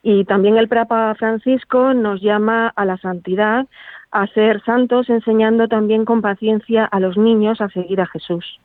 [0.03, 3.67] Y también el Papa Francisco nos llama a la santidad,
[4.13, 8.59] a ser santos, enseñando también con paciencia a los niños a seguir a Jesús.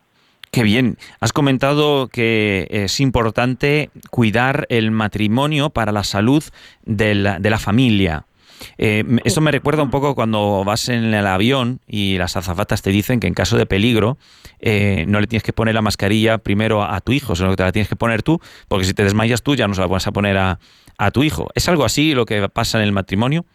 [0.50, 0.96] Qué bien.
[1.20, 6.42] Has comentado que es importante cuidar el matrimonio para la salud
[6.86, 8.24] de la, de la familia.
[8.78, 12.90] Eh, esto me recuerda un poco cuando vas en el avión y las azafatas te
[12.90, 14.18] dicen que en caso de peligro
[14.60, 17.56] eh, no le tienes que poner la mascarilla primero a, a tu hijo, sino que
[17.56, 19.88] te la tienes que poner tú, porque si te desmayas tú ya no se la
[19.88, 20.60] vas a poner a,
[20.98, 21.50] a tu hijo.
[21.56, 23.46] ¿Es algo así lo que pasa en el matrimonio?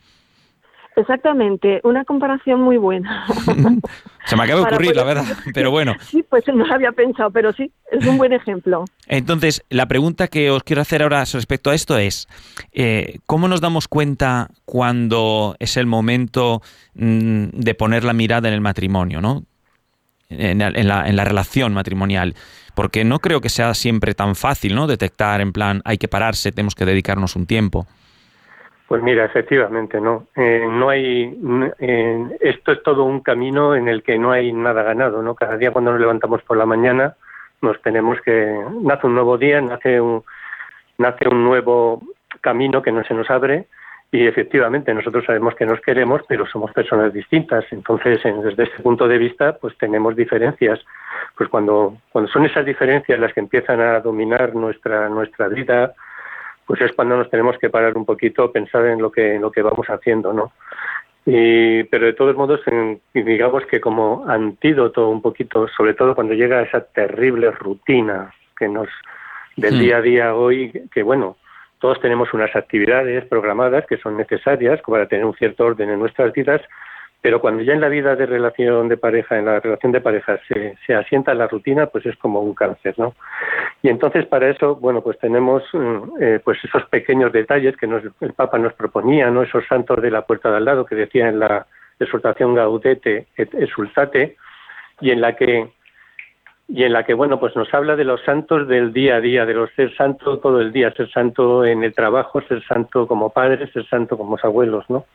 [0.99, 3.25] Exactamente, una comparación muy buena.
[4.27, 5.95] Se me acaba de ocurrir, la verdad, pero bueno.
[6.11, 8.85] Sí, pues no lo había pensado, pero sí, es un buen ejemplo.
[9.07, 12.27] Entonces, la pregunta que os quiero hacer ahora respecto a esto es,
[12.73, 16.63] eh, ¿cómo nos damos cuenta cuando es el momento
[16.95, 19.45] mm, de poner la mirada en el matrimonio, ¿no?
[20.31, 22.35] En, la- en la, en la relación matrimonial?
[22.75, 24.87] Porque no creo que sea siempre tan fácil, ¿no?
[24.89, 27.87] Detectar en plan, hay que pararse, tenemos que dedicarnos un tiempo.
[28.89, 30.29] Pues mira, efectivamente, no.
[30.35, 31.39] Eh, no hay.
[31.79, 35.35] eh, esto es todo un camino en el que no hay nada ganado, ¿no?
[35.35, 37.15] Cada día cuando nos levantamos por la mañana
[37.61, 38.59] nos tenemos que.
[38.81, 40.25] Nace un nuevo día, nace un,
[40.97, 42.01] nace un nuevo
[42.41, 43.67] camino que no se nos abre
[44.11, 47.67] Y efectivamente, nosotros sabemos que nos queremos, pero somos personas distintas.
[47.71, 50.81] Entonces, desde este punto de vista, pues tenemos diferencias.
[51.37, 55.93] Pues cuando, cuando son esas diferencias las que empiezan a dominar nuestra, nuestra vida,
[56.69, 59.51] pues es cuando nos tenemos que parar un poquito, pensar en lo que, en lo
[59.51, 60.53] que vamos haciendo, ¿no?
[61.25, 62.61] Y, pero de todos modos,
[63.15, 68.89] digamos que como antídoto un poquito, sobre todo cuando llega esa terrible rutina que nos
[69.57, 69.79] del Hmm.
[69.79, 71.37] día a día hoy, que bueno,
[71.81, 76.33] todos tenemos unas actividades programadas que son necesarias para tener un cierto orden en nuestras
[76.35, 76.61] vidas,
[77.23, 80.39] pero cuando ya en la vida de relación de pareja, en la relación de pareja
[80.47, 83.15] se, se asienta la rutina, pues es como un cáncer, ¿no?
[83.83, 88.03] Y entonces para eso, bueno, pues tenemos mm, eh, pues esos pequeños detalles que nos,
[88.21, 89.43] el Papa nos proponía, ¿no?
[89.43, 91.67] Esos santos de la puerta de al lado que decía en la
[91.99, 94.37] exhortación Gaudete et exultate
[95.01, 95.69] y en la que
[96.69, 99.47] y en la que bueno pues nos habla de los santos del día a día
[99.47, 103.31] de los ser santo todo el día ser santo en el trabajo ser santo como
[103.31, 105.07] padres ser santo como abuelos no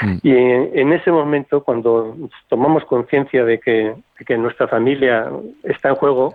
[0.00, 0.18] Mm.
[0.22, 2.16] y en, en ese momento cuando
[2.48, 5.28] tomamos conciencia de que, de que nuestra familia
[5.64, 6.34] está en juego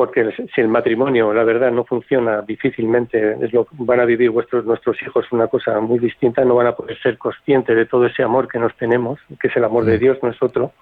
[0.00, 0.20] porque
[0.54, 4.96] si el matrimonio la verdad no funciona difícilmente es lo van a vivir vuestros nuestros
[5.02, 8.48] hijos una cosa muy distinta no van a poder ser conscientes de todo ese amor
[8.48, 10.72] que nos tenemos que es el amor de Dios no es otro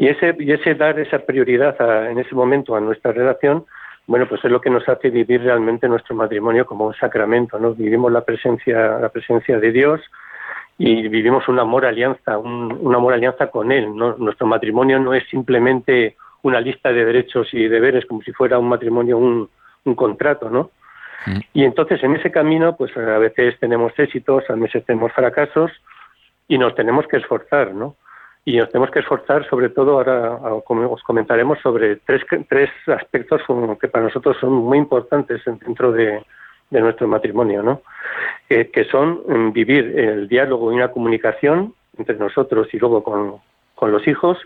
[0.00, 3.64] y ese, y ese dar esa prioridad a- en ese momento a nuestra relación,
[4.06, 7.74] bueno, pues es lo que nos hace vivir realmente nuestro matrimonio como un sacramento, ¿no?
[7.74, 10.00] Vivimos la presencia, la presencia de Dios
[10.78, 14.14] y vivimos un amor alianza, un, un amor alianza con Él, ¿no?
[14.18, 18.68] Nuestro matrimonio no es simplemente una lista de derechos y deberes como si fuera un
[18.68, 19.48] matrimonio, un,
[19.84, 20.70] un contrato, ¿no?
[21.26, 21.40] Mm.
[21.52, 25.70] Y entonces en ese camino, pues a veces tenemos éxitos, a veces tenemos fracasos
[26.46, 27.96] y nos tenemos que esforzar, ¿no?
[28.44, 33.42] y nos tenemos que esforzar sobre todo ahora os comentaremos sobre tres tres aspectos
[33.78, 36.22] que para nosotros son muy importantes en- dentro de,
[36.70, 37.82] de nuestro matrimonio no
[38.48, 43.34] que, que son mm, vivir el diálogo y una comunicación entre nosotros y luego con,
[43.74, 44.38] con los hijos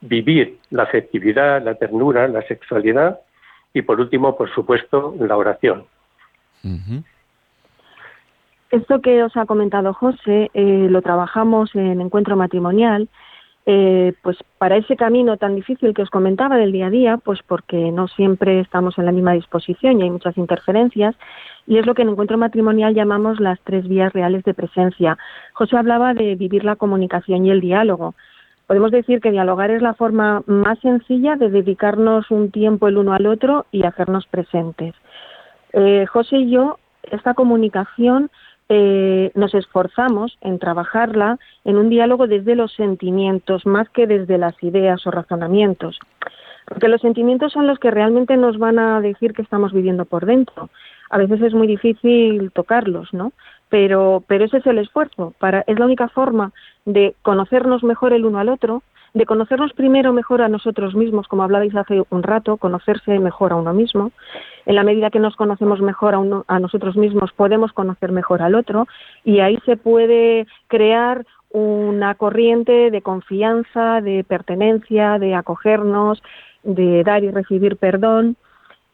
[0.00, 3.20] vivir la afectividad la ternura la sexualidad
[3.74, 5.84] y por último por supuesto la oración.
[8.70, 13.08] Esto que os ha comentado José eh, lo trabajamos en encuentro matrimonial,
[13.66, 17.40] eh, pues para ese camino tan difícil que os comentaba del día a día, pues
[17.46, 21.14] porque no siempre estamos en la misma disposición y hay muchas interferencias,
[21.66, 25.18] y es lo que en encuentro matrimonial llamamos las tres vías reales de presencia.
[25.52, 28.14] José hablaba de vivir la comunicación y el diálogo.
[28.70, 33.14] Podemos decir que dialogar es la forma más sencilla de dedicarnos un tiempo el uno
[33.14, 34.94] al otro y hacernos presentes.
[35.72, 36.78] Eh, José y yo,
[37.10, 38.30] esta comunicación
[38.68, 44.54] eh, nos esforzamos en trabajarla en un diálogo desde los sentimientos más que desde las
[44.62, 45.98] ideas o razonamientos.
[46.64, 50.26] Porque los sentimientos son los que realmente nos van a decir que estamos viviendo por
[50.26, 50.70] dentro.
[51.10, 53.32] A veces es muy difícil tocarlos, ¿no?
[53.70, 55.32] Pero, pero ese es el esfuerzo.
[55.38, 56.52] Para, es la única forma
[56.84, 58.82] de conocernos mejor el uno al otro,
[59.14, 63.56] de conocernos primero mejor a nosotros mismos, como hablabais hace un rato, conocerse mejor a
[63.56, 64.12] uno mismo.
[64.66, 68.42] En la medida que nos conocemos mejor a, uno, a nosotros mismos, podemos conocer mejor
[68.42, 68.86] al otro
[69.24, 76.22] y ahí se puede crear una corriente de confianza, de pertenencia, de acogernos,
[76.62, 78.36] de dar y recibir perdón.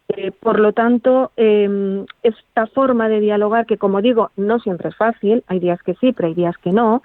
[0.08, 4.96] Eh, por lo tanto, eh, esta forma de dialogar, que como digo, no siempre es
[4.96, 7.02] fácil, hay días que sí, pero hay días que no,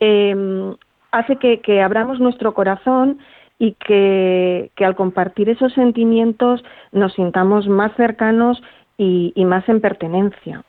[0.00, 0.74] eh,
[1.10, 3.18] hace que, abramos nuestro corazón
[3.58, 6.62] y que, que, al compartir esos sentimientos
[6.92, 8.62] nos sintamos más cercanos
[8.98, 10.64] y, y más en pertenencia.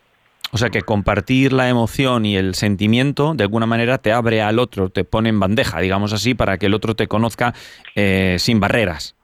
[0.52, 4.60] O sea que compartir la emoción y el sentimiento de alguna manera te abre al
[4.60, 7.54] otro, te pone en bandeja, digamos así, para que el otro te conozca
[7.96, 9.16] eh, sin barreras.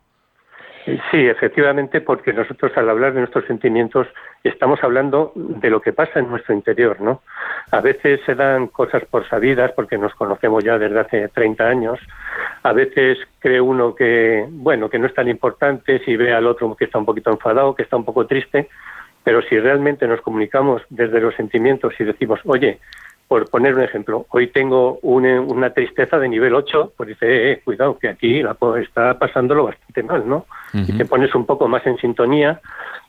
[0.85, 4.07] Sí, efectivamente, porque nosotros al hablar de nuestros sentimientos
[4.43, 7.21] estamos hablando de lo que pasa en nuestro interior, ¿no?
[7.71, 11.99] A veces se dan cosas por sabidas porque nos conocemos ya desde hace 30 años.
[12.63, 16.75] A veces cree uno que, bueno, que no es tan importante si ve al otro
[16.75, 18.67] que está un poquito enfadado, que está un poco triste,
[19.23, 22.79] pero si realmente nos comunicamos desde los sentimientos y decimos, oye,
[23.31, 27.51] por poner un ejemplo, hoy tengo una, una tristeza de nivel 8, pues dice, eh,
[27.53, 30.45] eh, cuidado, que aquí la, está pasándolo bastante mal, ¿no?
[30.73, 30.89] Uh -huh.
[30.89, 32.59] Y te pones un poco más en sintonía,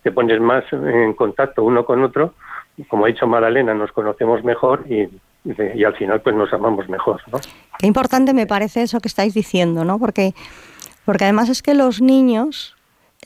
[0.04, 2.34] te pones más en contacto uno con otro,
[2.86, 5.08] como ha dicho Magdalena, nos conocemos mejor y,
[5.74, 7.40] y al final pues nos amamos mejor, ¿no?
[7.80, 9.98] Qué importante me parece eso que estáis diciendo, ¿no?
[9.98, 10.34] Porque,
[11.04, 12.76] porque además es que los niños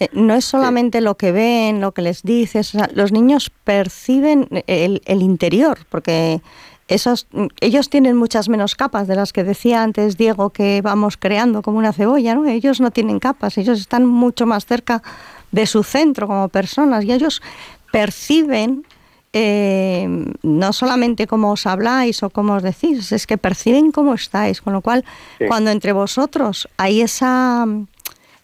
[0.00, 3.50] eh, no es solamente lo que ven, lo que les dices, o sea, los niños
[3.64, 6.40] perciben el, el interior, porque
[6.88, 7.26] esos,
[7.60, 11.78] ellos tienen muchas menos capas de las que decía antes Diego que vamos creando como
[11.78, 12.46] una cebolla, ¿no?
[12.46, 15.02] Ellos no tienen capas, ellos están mucho más cerca
[15.50, 17.42] de su centro como personas y ellos
[17.90, 18.84] perciben
[19.32, 20.08] eh,
[20.42, 24.72] no solamente cómo os habláis o cómo os decís, es que perciben cómo estáis, con
[24.72, 25.04] lo cual
[25.46, 27.66] cuando entre vosotros hay esa,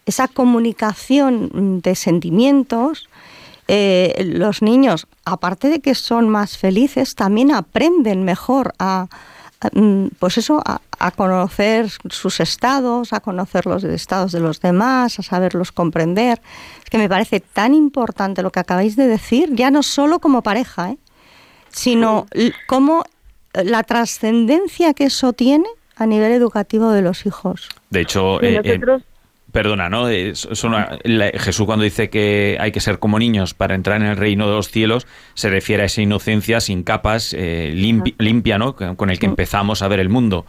[0.05, 3.09] esa comunicación de sentimientos,
[3.69, 9.07] eh, los niños, aparte de que son más felices, también aprenden mejor a,
[9.73, 10.81] mm, pues eso, a,
[11.17, 16.41] conocer sus estados, a conocer los estados de los demás, a saberlos comprender.
[16.85, 20.43] Es que me parece tan importante lo que acabáis de decir, ya no solo como
[20.43, 20.99] pareja, ¿eh?
[21.71, 22.27] sino
[22.69, 23.03] como
[23.53, 27.69] la trascendencia que eso tiene a nivel educativo de los hijos.
[27.91, 28.61] De hecho, eh,
[29.53, 30.07] Perdona, ¿no?
[30.07, 34.55] Jesús cuando dice que hay que ser como niños para entrar en el reino de
[34.55, 38.75] los cielos, se refiere a esa inocencia sin capas, eh, limpia, ¿no?
[38.75, 40.47] Con el que empezamos a ver el mundo.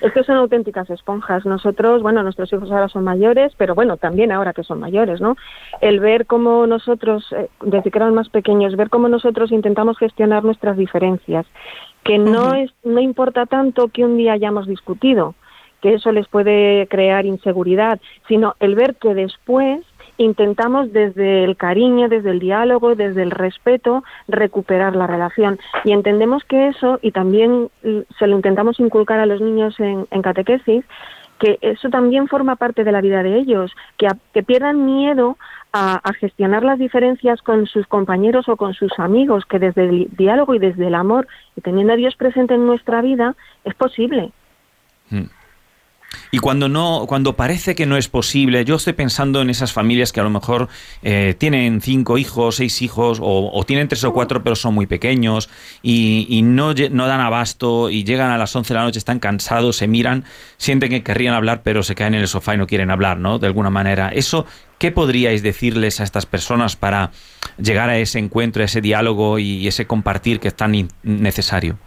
[0.00, 1.46] Es que son auténticas esponjas.
[1.46, 5.36] Nosotros, bueno, nuestros hijos ahora son mayores, pero bueno, también ahora que son mayores, ¿no?
[5.80, 10.44] El ver cómo nosotros, eh, desde que eran más pequeños, ver cómo nosotros intentamos gestionar
[10.44, 11.46] nuestras diferencias,
[12.04, 15.34] que no, es, no importa tanto que un día hayamos discutido,
[15.80, 19.80] que eso les puede crear inseguridad, sino el ver que después
[20.20, 25.58] intentamos desde el cariño, desde el diálogo, desde el respeto, recuperar la relación.
[25.84, 27.70] Y entendemos que eso, y también
[28.18, 30.84] se lo intentamos inculcar a los niños en, catequesis,
[31.38, 35.38] que eso también forma parte de la vida de ellos, que, que pierdan miedo
[35.72, 40.08] a, a, gestionar las diferencias con sus compañeros o con sus amigos, que desde el
[40.18, 44.32] diálogo y desde el amor y teniendo a Dios presente en nuestra vida es posible.
[45.08, 45.39] Mm.
[46.32, 50.12] Y cuando no, cuando parece que no es posible, yo estoy pensando en esas familias
[50.12, 50.68] que a lo mejor
[51.02, 55.48] eh, tienen cinco hijos, seis hijos, o, tienen tres o cuatro, pero son muy pequeños
[55.82, 59.76] y, no, no, dan abasto y llegan a las once de la noche, están cansados,
[59.76, 60.24] se miran,
[60.56, 63.38] sienten que querrían hablar, pero se caen en el sofá y no quieren hablar, ¿no?
[63.38, 64.10] De alguna manera.
[64.10, 64.46] Eso,
[64.78, 67.10] ¿qué podríais decirles a estas personas para
[67.60, 71.78] llegar a ese encuentro, a ese diálogo y ese compartir que es tan necesario?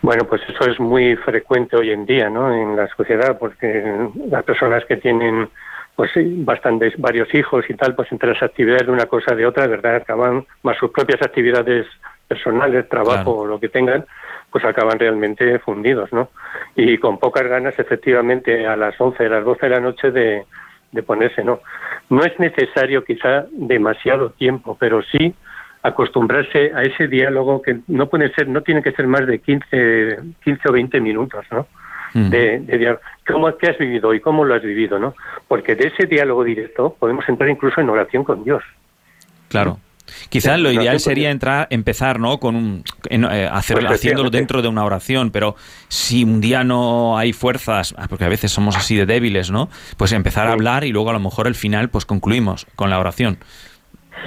[0.00, 2.52] Bueno, pues eso es muy frecuente hoy en día, ¿no?
[2.52, 5.48] En la sociedad, porque las personas que tienen,
[5.96, 9.66] pues bastantes, varios hijos y tal, pues entre las actividades de una cosa de otra,
[9.66, 9.96] ¿verdad?
[9.96, 11.86] Acaban, más sus propias actividades
[12.28, 14.04] personales, trabajo o lo que tengan,
[14.50, 16.30] pues acaban realmente fundidos, ¿no?
[16.76, 20.44] Y con pocas ganas, efectivamente, a las 11, a las 12 de la noche de,
[20.92, 21.60] de ponerse, ¿no?
[22.08, 25.34] No es necesario quizá demasiado tiempo, pero sí
[25.82, 30.18] acostumbrarse a ese diálogo que no puede ser, no tiene que ser más de 15,
[30.44, 31.66] 15 o 20 minutos, ¿no?
[32.14, 35.14] de, de ¿Cómo, ¿Qué has vivido y cómo lo has vivido, no?
[35.46, 38.62] Porque de ese diálogo directo podemos entrar incluso en oración con Dios.
[39.48, 39.78] Claro.
[40.30, 42.38] Quizás lo ideal sería entrar, empezar, ¿no?
[42.38, 45.54] Con un, eh, hacer, pues haciéndolo dentro de una oración, pero
[45.88, 49.68] si un día no hay fuerzas, ah, porque a veces somos así de débiles, ¿no?
[49.98, 52.98] Pues empezar a hablar y luego a lo mejor al final, pues concluimos con la
[52.98, 53.38] oración.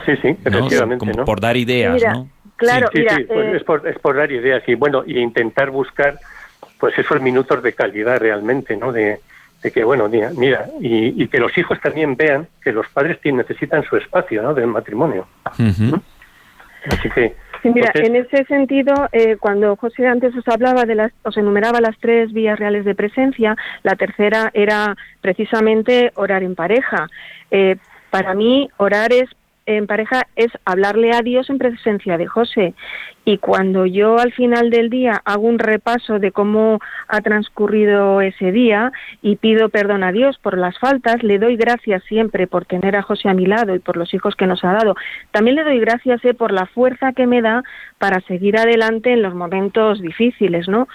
[0.06, 1.06] Sí, sí, efectivamente.
[1.06, 2.30] Como por dar ideas, ¿no?
[2.62, 5.72] Claro, sí, sí, pues eh, es, por, es por dar ideas y bueno, y intentar
[5.72, 6.20] buscar
[6.80, 8.92] pues esos minutos de calidad realmente, ¿no?
[8.92, 9.20] De,
[9.74, 13.98] que, bueno, mira, mira y, que los hijos también vean que los padres necesitan su
[13.98, 14.54] espacio, ¿no?
[14.54, 15.28] Del matrimonio.
[15.48, 17.36] Así que...
[17.62, 21.80] Sí, mira, en ese sentido, eh, cuando José antes os hablaba de las, os enumeraba
[21.80, 27.08] las tres vías reales de presencia, la tercera era precisamente orar en pareja.
[27.52, 27.76] Eh,
[28.10, 29.30] para mí, orar es
[29.66, 32.74] en pareja es hablarle a Dios en presencia de José.
[33.24, 38.52] Y cuando yo al final del día hago un repaso de cómo ha transcurrido ese
[38.52, 38.92] día
[39.22, 43.04] y pido perdón a Dios por las faltas, le doy gracias siempre por tener a
[43.04, 44.96] José a mi lado y por los hijos que nos ha dado.
[45.32, 47.64] También le doy gracias eh, por la fuerza que me da
[48.00, 50.88] para seguir adelante en los momentos difíciles, ¿no?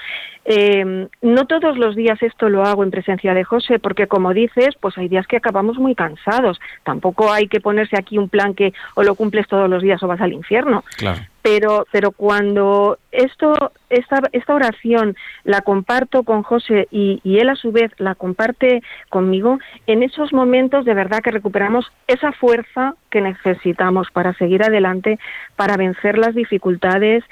[0.44, 4.70] Eh, no todos los días esto lo hago en presencia de José, porque como dices,
[4.80, 6.60] pues hay días que acabamos muy cansados.
[6.82, 10.08] Tampoco hay que ponerse aquí un plan que o lo cumples todos los días o
[10.08, 10.84] vas al infierno.
[10.96, 13.54] Claro pero pero cuando esto
[13.88, 18.82] esta, esta oración la comparto con José y, y, él a su vez la comparte
[19.10, 25.20] conmigo en esos momentos de verdad que recuperamos esa fuerza que necesitamos para seguir adelante
[25.54, 27.22] para vencer las dificultades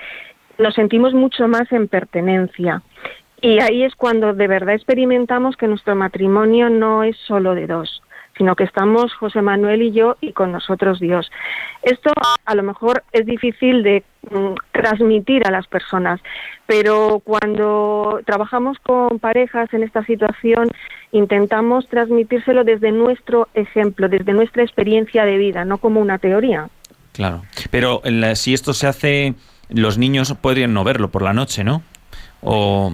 [0.59, 2.83] nos sentimos mucho más en pertenencia.
[3.41, 8.04] Y ahí es cuando de verdad experimentamos que nuestro matrimonio no es solo de dos
[8.37, 11.31] sino que estamos José Manuel y yo y con nosotros Dios.
[11.83, 12.11] Esto
[12.45, 16.21] a lo mejor es difícil de mm, transmitir a las personas,
[16.67, 20.69] pero cuando trabajamos con parejas en esta situación
[21.13, 26.69] intentamos transmitírselo desde nuestro ejemplo, desde nuestra experiencia de vida, no como una teoría.
[27.13, 28.03] Claro, pero
[28.35, 29.35] si esto se hace,
[29.69, 31.83] los niños podrían no verlo por la noche, ¿no?
[32.41, 32.93] O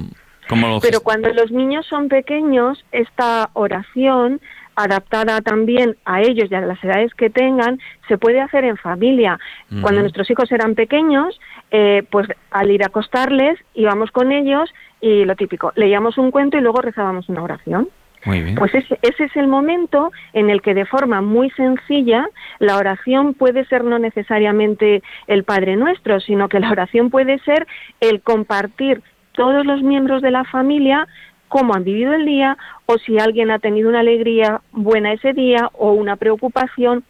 [0.83, 4.41] pero cuando los niños son pequeños, esta oración
[4.77, 9.39] adaptada también a ellos y a las edades que tengan, se puede hacer en familia.
[9.83, 11.39] Cuando nuestros hijos eran pequeños,
[11.71, 16.57] eh, pues al ir a acostarles íbamos con ellos y lo típico, leíamos un cuento
[16.57, 17.89] y luego rezábamos una oración.
[18.23, 23.33] Pues ese, ese, es el momento en el que de forma muy sencilla la oración
[23.33, 27.67] puede ser no necesariamente el Padre Nuestro, sino que la oración puede ser
[28.01, 29.03] el compartir
[29.33, 31.09] todos los miembros de la familia
[31.51, 35.69] cómo han vivido el día o si alguien ha tenido una alegría buena ese día
[35.75, 37.05] o una preocupación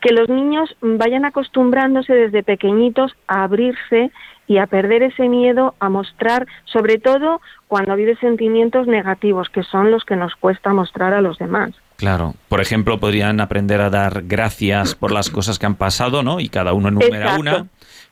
[0.00, 4.12] que los niños vayan acostumbrándose desde pequeñitos a abrirse
[4.46, 9.90] y a perder ese miedo a mostrar, sobre todo cuando vive sentimientos negativos, que son
[9.90, 11.72] los que nos cuesta mostrar a los demás.
[11.96, 16.40] Claro, por ejemplo, podrían aprender a dar gracias por las cosas que han pasado, ¿no?
[16.40, 17.66] Y cada uno enumera una.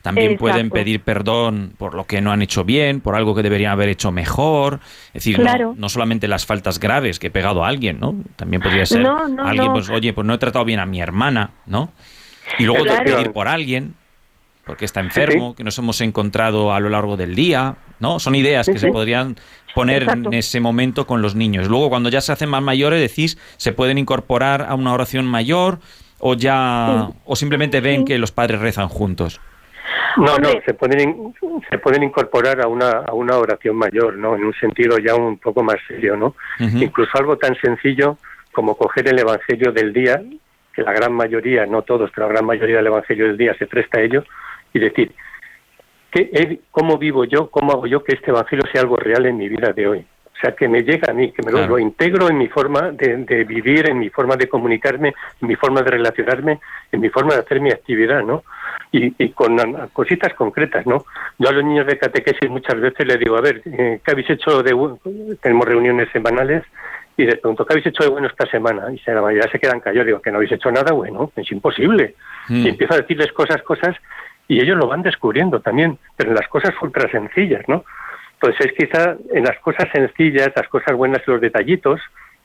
[0.09, 3.73] También pueden pedir perdón por lo que no han hecho bien, por algo que deberían
[3.73, 4.81] haber hecho mejor.
[5.09, 5.41] Es decir,
[5.77, 8.15] no, solamente las faltas graves que he pegado a alguien, ¿no?
[8.37, 11.93] También podría ser alguien, pues, oye, pues no he tratado bien a mi hermana, ¿no?
[12.59, 13.95] Y luego pedir por alguien,
[14.65, 18.19] porque está enfermo, que nos hemos encontrado a lo largo del día, ¿no?
[18.19, 19.37] Son ideas que se podrían
[19.75, 21.69] poner en ese momento con los niños.
[21.69, 25.81] Luego, cuando ya se hacen más mayores, decís, se pueden incorporar a una oración mayor
[26.19, 29.41] o ya o simplemente ven que los padres rezan juntos.
[30.19, 31.35] No, no, se pueden,
[31.71, 34.35] se pueden incorporar a una, a una oración mayor, ¿no?
[34.35, 36.35] En un sentido ya un poco más serio, ¿no?
[36.59, 38.19] Incluso algo tan sencillo
[38.53, 40.21] como coger el Evangelio del día,
[40.75, 43.67] que la gran mayoría, no todos, pero la gran mayoría del Evangelio del día se
[43.67, 44.25] presta a ello,
[44.73, 45.13] y decir,
[46.11, 49.49] ¿qué, ¿cómo vivo yo, cómo hago yo que este Evangelio sea algo real en mi
[49.49, 50.07] vida de hoy?
[50.39, 53.17] O sea, que me llega a mí, que me lo, integro en mi forma de,
[53.19, 56.61] de, vivir, en mi forma de comunicarme, en mi forma de relacionarme,
[56.93, 58.45] en mi forma de hacer mi actividad, ¿no?
[58.91, 59.57] Y, con
[59.93, 61.05] cositas concretas, ¿no?
[61.39, 64.31] Yo a los niños de catequesis muchas veces les digo, a ver, eh, ¿qué habéis
[64.31, 64.75] hecho de
[65.43, 66.65] tenemos reuniones semanales
[67.17, 68.87] y les pregunto, ¿qué habéis hecho de bueno esta semana?
[68.93, 72.15] Y la mayoría se quedan callados, digo, que no habéis hecho nada bueno, es imposible.
[72.49, 72.67] Mm.
[72.67, 73.97] Y empiezo a decirles cosas, cosas,
[74.47, 77.85] y ellos lo van descubriendo también, pero en las cosas ultra sencillas, ¿no?
[78.41, 82.01] Pues es quizá en las cosas sencillas, las cosas buenas y los detallitos,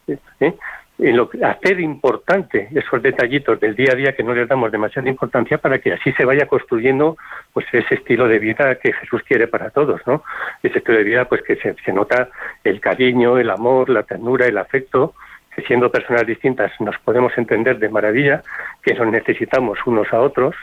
[0.08, 0.54] ¿eh?
[1.00, 5.10] En lo, hacer importante esos detallitos del día a día que no les damos demasiada
[5.10, 7.18] importancia para que así se vaya construyendo
[7.52, 10.24] pues ese estilo de vida que Jesús quiere para todos, ¿no?
[10.62, 12.30] Ese estilo de vida pues que se, se nota
[12.64, 15.16] el cariño, el amor, la ternura, el afecto,
[15.56, 18.44] que siendo personas distintas nos podemos entender de maravilla,
[18.82, 20.56] que nos necesitamos unos a otros,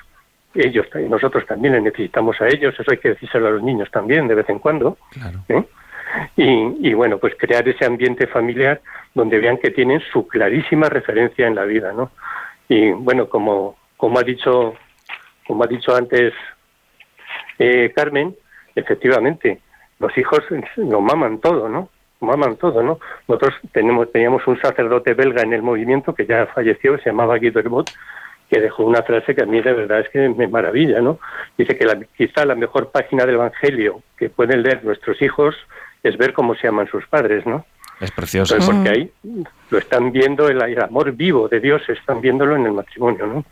[0.55, 4.27] ellos nosotros también les necesitamos a ellos, eso hay que decírselo a los niños también
[4.27, 4.97] de vez en cuando.
[5.49, 5.63] ¿eh?
[6.37, 8.81] Y, y, bueno, pues crear ese ambiente familiar
[9.15, 12.11] donde vean que tienen su clarísima referencia en la vida, ¿no?
[12.69, 14.75] Y bueno, como, como ha dicho,
[15.47, 16.33] como ha dicho antes
[17.59, 18.35] eh, Carmen,
[18.75, 19.61] efectivamente,
[19.99, 20.41] los hijos
[20.77, 21.91] lo maman todo, ¿no?
[22.21, 22.99] Maman todo, ¿no?
[23.29, 27.61] Nosotros tenemos, teníamos un sacerdote belga en el movimiento que ya falleció, se llamaba Guido
[27.61, 27.91] Herbot,
[28.51, 31.19] que dejó una frase que a mí de verdad es que me maravilla, ¿no?
[31.57, 35.55] Dice que la, quizá la mejor página del Evangelio que pueden leer nuestros hijos
[36.03, 37.65] es ver cómo se aman sus padres, ¿no?
[38.01, 38.57] Es precioso.
[38.65, 39.11] porque ahí
[39.71, 43.45] lo están viendo, el, amor vivo de Dios, están viéndolo en el matrimonio, ¿no?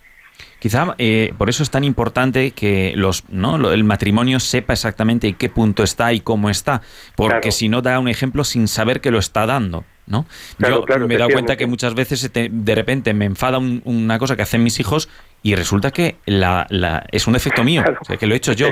[0.58, 3.72] Quizá eh, por eso es tan importante que los, ¿no?
[3.72, 6.80] el matrimonio sepa exactamente en qué punto está y cómo está,
[7.16, 9.84] porque si no da un ejemplo sin saber que lo está dando.
[10.08, 10.26] ¿no?
[10.58, 14.42] Yo me he dado cuenta que muchas veces de repente me enfada una cosa que
[14.42, 15.08] hacen mis hijos
[15.42, 17.84] y resulta que la, la, es un efecto mío,
[18.18, 18.68] que lo he hecho yo.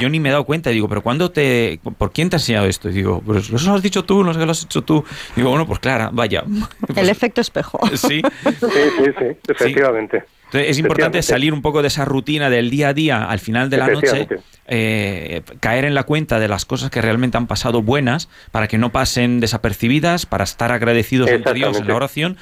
[0.00, 2.38] Yo ni me he dado cuenta y digo, pero ¿cuándo te, ¿por quién te ha
[2.38, 2.88] enseñado esto?
[2.88, 5.04] Y digo, pues eso lo has dicho tú, no sé qué lo has hecho tú.
[5.32, 6.44] Y digo, bueno, pues claro, vaya.
[6.96, 7.78] El efecto espejo.
[7.94, 8.22] Sí, sí,
[8.60, 13.24] sí, sí efectivamente es importante salir un poco de esa rutina del día a día
[13.24, 14.28] al final de la noche,
[14.66, 18.78] eh, caer en la cuenta de las cosas que realmente han pasado buenas para que
[18.78, 22.36] no pasen desapercibidas, para estar agradecidos ante Dios en la oración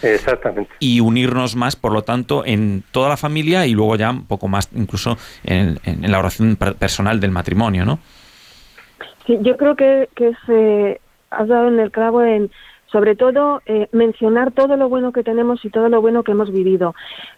[0.78, 4.48] y unirnos más, por lo tanto, en toda la familia y luego ya un poco
[4.48, 8.00] más incluso en, la oración personal del matrimonio, ¿no?
[9.26, 11.00] Sí, yo creo que, que se
[11.30, 12.50] has dado en el clavo en
[12.90, 16.50] sobre todo eh, mencionar todo lo bueno que tenemos y todo lo bueno que hemos
[16.50, 16.94] vivido,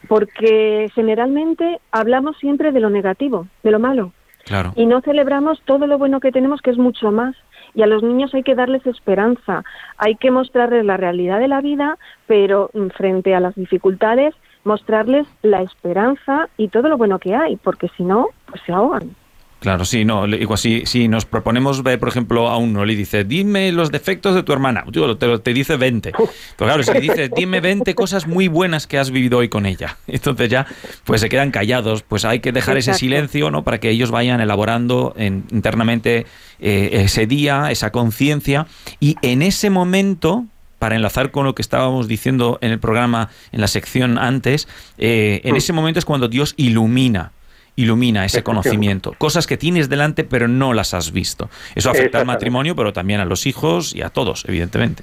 [0.09, 4.13] porque generalmente hablamos siempre de lo negativo, de lo malo,
[4.45, 4.73] claro.
[4.77, 7.37] y no celebramos todo lo bueno que tenemos, que es mucho más.
[7.75, 9.65] Y a los niños hay que darles esperanza,
[9.97, 11.97] hay que mostrarles la realidad de la vida,
[12.27, 14.35] pero mm, frente a las dificultades,
[14.65, 19.17] mostrarles la esperanza y todo lo bueno que hay, porque si no, pues se ahogan.
[19.63, 23.23] Claro, sí, no, igual si, si nos proponemos ver, por ejemplo, a uno, le dice,
[23.23, 26.11] dime los defectos de tu hermana, te, te dice 20.
[26.11, 29.65] Pero claro, si le dices, dime 20 cosas muy buenas que has vivido hoy con
[29.65, 30.67] ella, entonces ya,
[31.05, 33.63] pues se quedan callados, pues hay que dejar ese silencio, ¿no?
[33.63, 36.27] Para que ellos vayan elaborando internamente
[36.59, 38.67] eh, ese día, esa conciencia,
[38.99, 40.45] y en ese momento
[40.81, 44.67] para enlazar con lo que estábamos diciendo en el programa, en la sección antes,
[44.99, 47.31] eh, en ese momento es cuando Dios ilumina
[47.77, 51.49] ilumina ese conocimiento, cosas que tienes delante pero no las has visto.
[51.75, 55.03] Eso afecta al matrimonio, pero también a los hijos y a todos, evidentemente.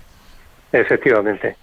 [0.72, 1.56] Efectivamente.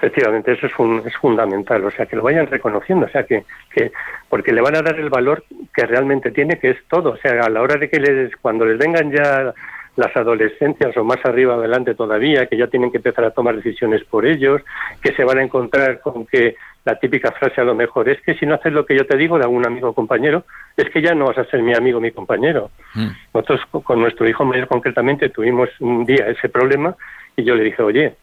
[0.00, 3.44] Efectivamente, eso es, es fundamental, o sea, que lo vayan reconociendo, o sea, que,
[3.74, 3.90] que,
[4.28, 5.42] porque le van a dar el valor
[5.74, 8.64] que realmente tiene, que es todo, o sea, a la hora de que les, cuando
[8.64, 9.52] les vengan ya
[9.98, 14.04] las adolescencias o más arriba adelante todavía, que ya tienen que empezar a tomar decisiones
[14.04, 14.62] por ellos,
[15.02, 18.34] que se van a encontrar con que la típica frase a lo mejor es que
[18.34, 20.44] si no haces lo que yo te digo de algún amigo o compañero,
[20.76, 22.70] es que ya no vas a ser mi amigo o mi compañero.
[22.94, 23.08] Mm.
[23.34, 26.94] Nosotros con nuestro hijo mayor concretamente tuvimos un día ese problema
[27.36, 28.14] y yo le dije, oye,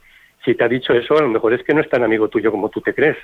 [0.46, 2.52] si te ha dicho eso, a lo mejor es que no es tan amigo tuyo
[2.52, 3.18] como tú te crees.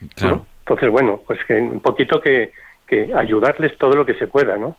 [0.00, 2.52] Entonces, bueno, pues que un poquito que,
[2.86, 4.76] que, ayudarles todo lo que se pueda, ¿no?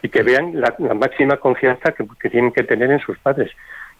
[0.00, 3.50] Y que vean la, máxima confianza que, tienen que tener en sus padres.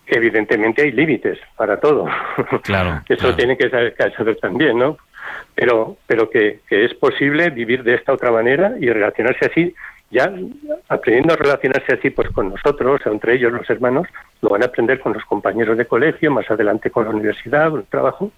[0.06, 2.06] Que evidentemente hay límites para todo.
[2.62, 3.02] Claro.
[3.08, 4.96] eso tiene que saber, saber también, ¿no?
[5.54, 9.74] Pero, pero que, que es posible vivir de esta otra manera y relacionarse así
[10.12, 10.30] ya
[10.88, 14.06] aprendiendo a relacionarse así pues con nosotros, entre ellos los hermanos,
[14.42, 17.80] lo van a aprender con los compañeros de colegio, más adelante con la universidad, con
[17.80, 18.30] el trabajo,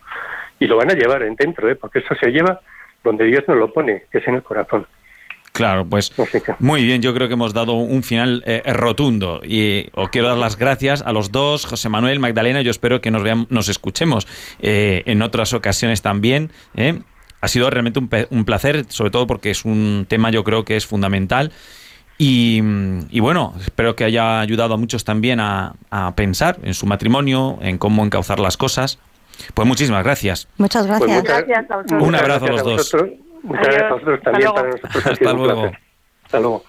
[0.61, 1.75] y lo van a llevar en dentro, ¿eh?
[1.75, 2.61] porque eso se lleva
[3.03, 4.87] donde Dios nos lo pone, que es en el corazón.
[5.55, 6.13] Claro, pues
[6.59, 10.37] muy bien, yo creo que hemos dado un final eh, rotundo y os quiero dar
[10.37, 14.27] las gracias a los dos, José Manuel, Magdalena, yo espero que nos veamos, nos escuchemos
[14.59, 16.51] eh, en otras ocasiones también.
[16.75, 16.99] ¿eh?
[17.45, 18.01] ha sido realmente
[18.31, 21.53] un, placer, sobre todo porque es un tema yo creo que es fundamental.
[22.17, 22.61] Y,
[23.21, 25.75] bueno, espero que haya ayudado a muchos también a,
[26.17, 28.99] pensar en su matrimonio, en cómo encauzar las cosas.
[29.53, 30.49] Pues muchísimas gracias.
[30.57, 31.67] Muchas pues gracias.
[32.01, 32.97] Un abrazo a los dos.
[33.45, 34.51] Muchas gracias a vosotros también.
[34.95, 35.71] Hasta luego.
[36.25, 36.65] Hasta luego.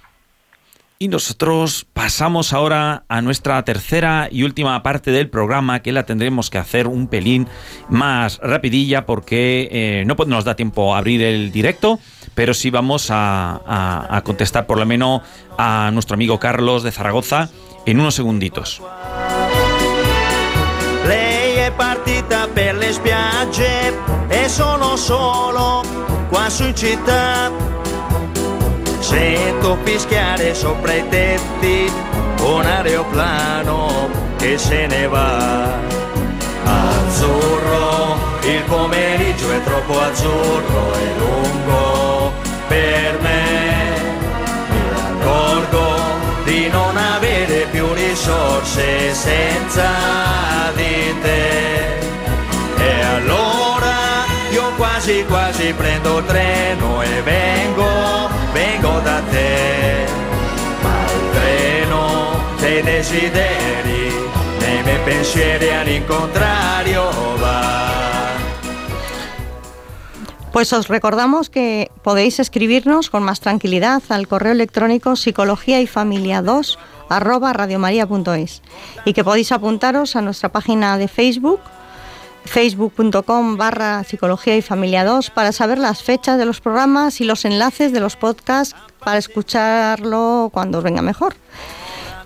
[0.98, 6.50] Y nosotros pasamos ahora a nuestra tercera y última parte del programa, que la tendremos
[6.50, 7.48] que hacer un pelín
[7.90, 12.00] más rapidilla porque eh, no nos da tiempo a abrir el directo,
[12.34, 15.22] pero sí vamos a, contestar por lo menos
[15.58, 17.50] a nuestro amigo Carlos de Zaragoza
[17.86, 18.82] en unos segunditos.
[21.78, 23.94] partita per le spiagge
[24.30, 25.84] e sono solo
[26.36, 27.50] qua su città
[29.00, 31.90] Sento fischiare sopra i tetti
[32.42, 35.74] un aeroplano che se ne va.
[36.64, 42.32] Azzurro, il pomeriggio è troppo azzurro e lungo
[42.68, 43.44] per me.
[44.70, 45.86] Mi accorgo
[46.44, 49.90] di non avere più risorse senza
[50.76, 51.98] di te.
[52.78, 53.75] E allora
[54.78, 60.06] quasi quasi prendo treno e vengo vengo da te,
[62.84, 64.12] desideri,
[65.06, 65.66] pensieri.
[70.52, 76.42] Pues os recordamos que podéis escribirnos con más tranquilidad al correo electrónico psicología y familia
[76.42, 78.62] 2 arroba radiomaria.es
[79.04, 81.60] y que podéis apuntaros a nuestra página de Facebook
[82.46, 87.46] facebook.com barra psicología y familia 2 para saber las fechas de los programas y los
[87.46, 91.36] enlaces de los podcasts para escucharlo cuando os venga mejor.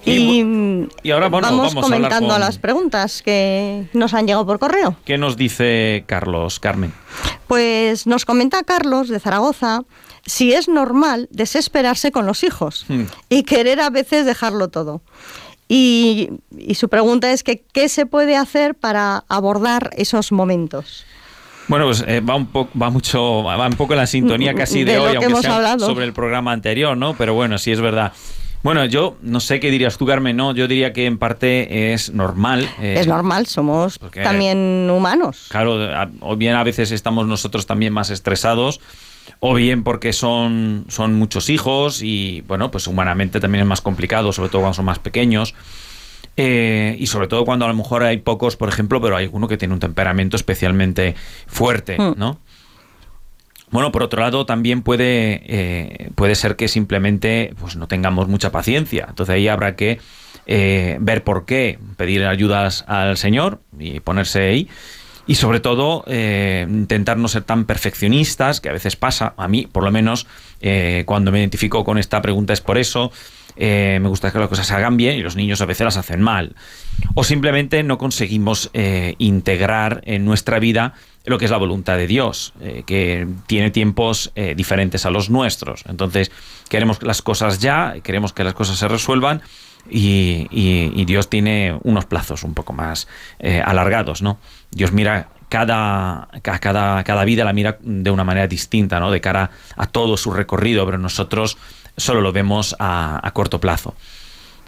[0.06, 4.96] Y, ahora vamos, comentando las preguntas que nos han llegado por correo.
[5.06, 6.94] ¿Qué nos dice Carlos, Carmen?
[7.48, 9.84] Pues nos comenta Carlos de Zaragoza
[10.26, 13.04] si es normal desesperarse con los hijos hmm.
[13.30, 15.02] y querer a veces dejarlo todo.
[15.72, 16.30] Y,
[16.74, 21.06] su pregunta es que qué se puede hacer para abordar esos momentos.
[21.68, 24.84] Bueno, pues eh, va un poco, va mucho, va un poco en la sintonía casi
[24.84, 27.14] de, hoy, aunque sea sobre el programa anterior, ¿no?
[27.14, 28.12] Pero bueno, sí es verdad.
[28.64, 30.56] Bueno, yo no sé qué dirías tú, Carmen, ¿no?
[30.56, 32.68] Yo diría que en parte es normal.
[32.82, 35.46] Eh, es normal, somos también humanos.
[35.50, 35.78] Claro,
[36.22, 38.82] o bien a veces estamos nosotros también más estresados
[39.40, 44.34] o bien porque son, son muchos hijos y, bueno, pues humanamente también es más complicado,
[44.34, 45.56] sobre todo cuando son más pequeños.
[46.38, 49.48] Eh, y sobre todo cuando a lo mejor hay pocos, por ejemplo, pero hay uno
[49.48, 51.16] que tiene un temperamento especialmente
[51.48, 52.14] fuerte, hmm.
[52.16, 52.40] ¿no?
[53.72, 58.52] Bueno, por otro lado, también puede, eh, puede ser que simplemente pues, no tengamos mucha
[58.52, 59.08] paciencia.
[59.10, 60.00] Entonces ahí habrá que
[60.48, 64.70] eh, ver por qué, pedir ayudas al Señor y ponerse ahí
[65.30, 69.68] y sobre todo eh, intentar no ser tan perfeccionistas, que a veces pasa, a mí
[69.72, 70.26] por lo menos
[70.60, 73.12] eh, cuando me identifico con esta pregunta es por eso,
[73.56, 75.98] eh, me gusta que las cosas se hagan bien y los niños a veces las
[75.98, 76.56] hacen mal.
[77.14, 78.72] O simplemente no conseguimos
[79.20, 82.54] integrar en nuestra vida lo que es la voluntad de Dios,
[82.88, 85.84] que tiene tiempos diferentes a los nuestros.
[85.88, 86.32] Entonces,
[86.70, 89.44] queremos las cosas ya, queremos que las cosas se resuelvan
[89.90, 93.08] y, Dios tiene unos plazos un poco más
[93.40, 94.38] eh, alargados, ¿no?
[94.72, 99.10] Dios mira cada, ca- cada, cada vida la mira de una manera distinta, ¿no?
[99.12, 101.58] De cara a todo su recorrido, pero nosotros
[101.98, 103.96] solo lo vemos a, corto plazo.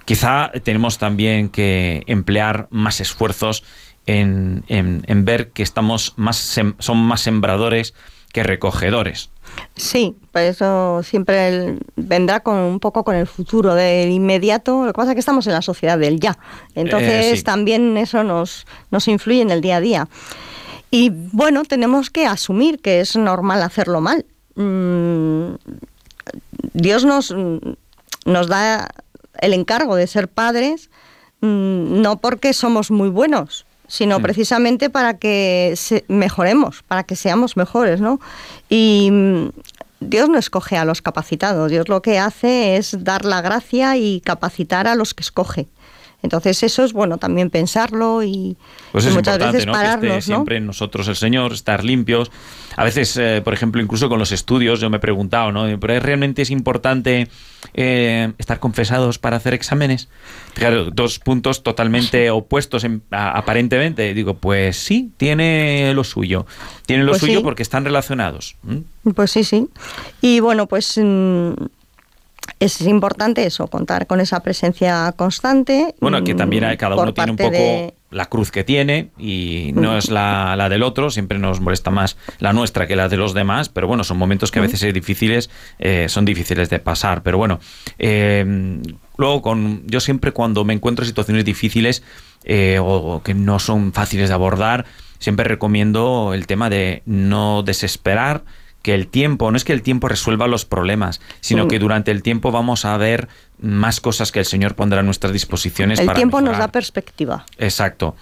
[0.06, 3.64] Quizá tenemos también que emplear más esfuerzos
[4.08, 4.64] en,
[5.24, 6.38] ver que estamos más
[6.80, 7.94] son más sembradores
[8.34, 9.30] que recogedores.
[9.76, 14.86] Sí, por eso siempre el- vendrá con un poco con el futuro del inmediato.
[14.86, 16.38] Lo que pasa es que estamos en la sociedad del ya.
[16.76, 17.44] Entonces Eh, sí.
[17.44, 20.08] también eso nos, nos influye en el día a día.
[20.92, 24.26] Y bueno, tenemos que asumir que es normal hacerlo mal.
[24.56, 25.54] Mm,
[26.74, 27.58] Dios nos, mm,
[28.26, 28.90] nos da
[29.40, 30.90] el encargo de ser padres
[31.42, 37.58] mm, no porque somos muy buenos, sino precisamente para que se- mejoremos, para que seamos
[37.58, 38.22] mejores, ¿no?
[38.70, 39.50] Y mm,
[40.00, 44.22] Dios no escoge a los capacitados, Dios lo que hace es dar la gracia y
[44.22, 45.68] capacitar a los que escoge.
[46.24, 48.58] Entonces eso es bueno también pensarlo y,
[48.92, 49.74] Pues y muchas veces ¿no?
[49.74, 50.22] Que esté pararnos, ¿no?
[50.22, 52.32] siempre en nosotros el Señor, estar limpios.
[52.78, 55.66] A veces, eh, por ejemplo, incluso con los estudios, yo me he preguntado, ¿no?
[55.80, 57.28] ¿Pero realmente es importante
[57.74, 60.10] eh, estar confesados para hacer exámenes?
[60.54, 64.14] Claro, dos puntos totalmente opuestos en- a- aparentemente.
[64.14, 66.46] Digo, pues sí, tiene lo suyo.
[66.86, 67.44] Tiene lo Pues suyo sí.
[67.44, 68.56] porque están relacionados.
[69.16, 69.68] Pues sí, sí.
[70.22, 71.52] Y bueno, pues mm,
[72.60, 75.96] es importante eso, contar con esa presencia constante.
[76.00, 79.10] Bueno, que mm, también hay- cada uno tiene un poco de- la cruz que tiene
[79.18, 83.08] y no es la, la del otro, siempre nos molesta más la nuestra que la
[83.08, 85.50] de los demás, pero bueno, son momentos que a veces es difíciles,
[85.80, 87.60] eh, son difíciles de pasar, pero bueno,
[88.00, 88.82] eh,
[89.18, 92.04] luego con yo siempre cuando me encuentro en situaciones difíciles
[92.44, 94.86] eh, o que no son fáciles de abordar,
[95.20, 98.44] siempre recomiendo el tema de no desesperar,
[98.82, 101.68] que el tiempo, no es que el tiempo resuelva los problemas, sino Mm.
[101.68, 103.28] que durante el tiempo vamos a ver
[103.62, 106.00] más cosas que el Señor pondrá a nuestras disposiciones.
[106.00, 107.46] El para tiempo nos da perspectiva.
[107.58, 108.16] Exacto.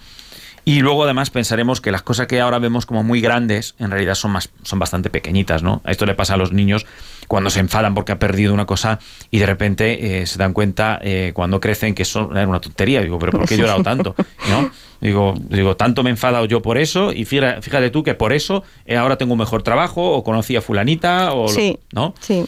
[0.64, 4.14] Y luego además pensaremos que las cosas que ahora vemos como muy grandes, en realidad
[4.14, 5.80] son más, son bastante pequeñitas, ¿no?
[5.86, 6.86] Esto le pasa a los niños
[7.28, 8.98] cuando se enfadan porque ha perdido una cosa
[9.30, 13.00] y de repente eh, se dan cuenta eh, cuando crecen que eso era una tontería.
[13.00, 14.14] Digo, pero ¿por qué he llorado tanto?
[14.50, 14.70] ¿No?
[15.00, 18.32] Digo, digo, tanto me he enfadado yo por eso y fíjate, fíjate tú que por
[18.32, 21.48] eso eh, ahora tengo un mejor trabajo o conocí a fulanita o...
[21.48, 21.78] Sí.
[21.92, 22.14] ¿No?
[22.20, 22.44] Sí.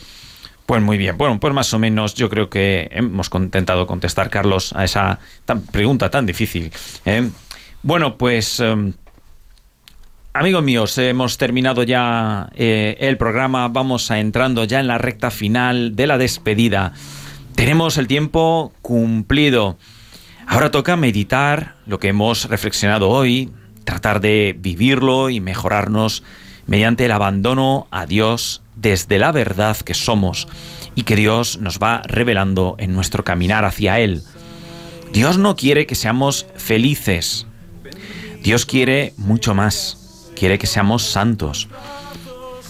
[0.67, 4.73] Pues muy bien, bueno, pues más o menos yo creo que hemos intentado contestar, Carlos,
[4.75, 6.73] a esa tan- pregunta tan difícil.
[7.05, 7.29] ¿eh?
[7.85, 8.93] Bueno, pues em,
[10.33, 15.97] amigos míos, hemos terminado ya eh, el programa, vamos entrando ya en la recta final
[15.97, 16.93] de la despedida.
[17.57, 19.79] Tenemos el tiempo cumplido.
[20.47, 23.51] Ahora toca meditar lo que hemos reflexionado hoy,
[23.83, 26.23] tratar de vivirlo y mejorarnos
[26.67, 30.47] mediante el abandono a Dios desde la verdad que somos
[30.95, 34.23] y que Dios nos va revelando en nuestro caminar hacia Él.
[35.13, 37.49] Dios no quiere que seamos felices.
[38.43, 40.31] Dios quiere mucho más.
[40.35, 41.69] Quiere que seamos santos.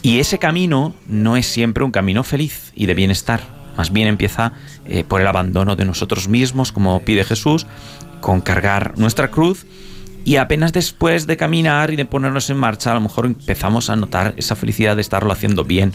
[0.03, 3.41] Y ese camino no es siempre un camino feliz y de bienestar.
[3.77, 4.53] Más bien empieza
[4.85, 7.67] eh, por el abandono de nosotros mismos, como pide Jesús,
[8.21, 9.65] con cargar nuestra cruz.
[10.25, 13.97] Y apenas después de caminar y de ponernos en marcha, a lo mejor empezamos a
[13.97, 15.93] notar esa felicidad de estarlo haciendo bien.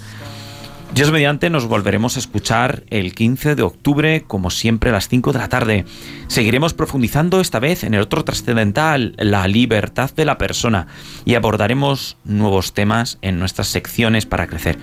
[0.94, 5.34] Dios mediante nos volveremos a escuchar el 15 de octubre, como siempre a las 5
[5.34, 5.86] de la tarde.
[6.28, 10.88] Seguiremos profundizando esta vez en el otro trascendental, la libertad de la persona,
[11.24, 14.80] y abordaremos nuevos temas en nuestras secciones para crecer.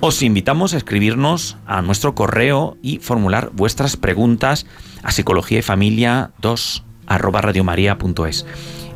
[0.00, 4.66] Os invitamos a escribirnos a nuestro correo y formular vuestras preguntas
[5.02, 8.46] a psicología y familia 2 arroba radiomaria.es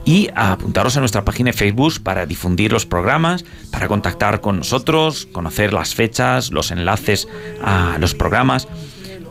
[0.05, 4.59] y a apuntaros a nuestra página de Facebook para difundir los programas, para contactar con
[4.59, 7.29] nosotros, conocer las fechas, los enlaces
[7.63, 8.69] a los programas.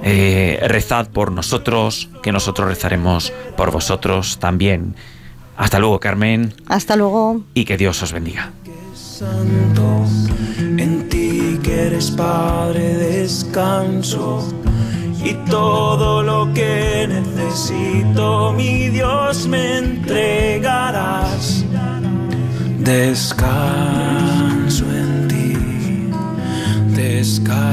[0.05, 4.95] Eh, rezad por nosotros, que nosotros rezaremos por vosotros también.
[5.55, 7.41] Hasta luego, Carmen, Hasta luego.
[7.53, 8.51] y que Dios os bendiga.
[8.93, 10.05] Santo,
[10.59, 14.51] en ti que eres Padre descanso
[15.23, 21.63] y todo lo que necesito, mi Dios, me entregarás.
[22.79, 23.55] Descanso
[24.91, 25.57] en ti,
[26.93, 27.65] descanso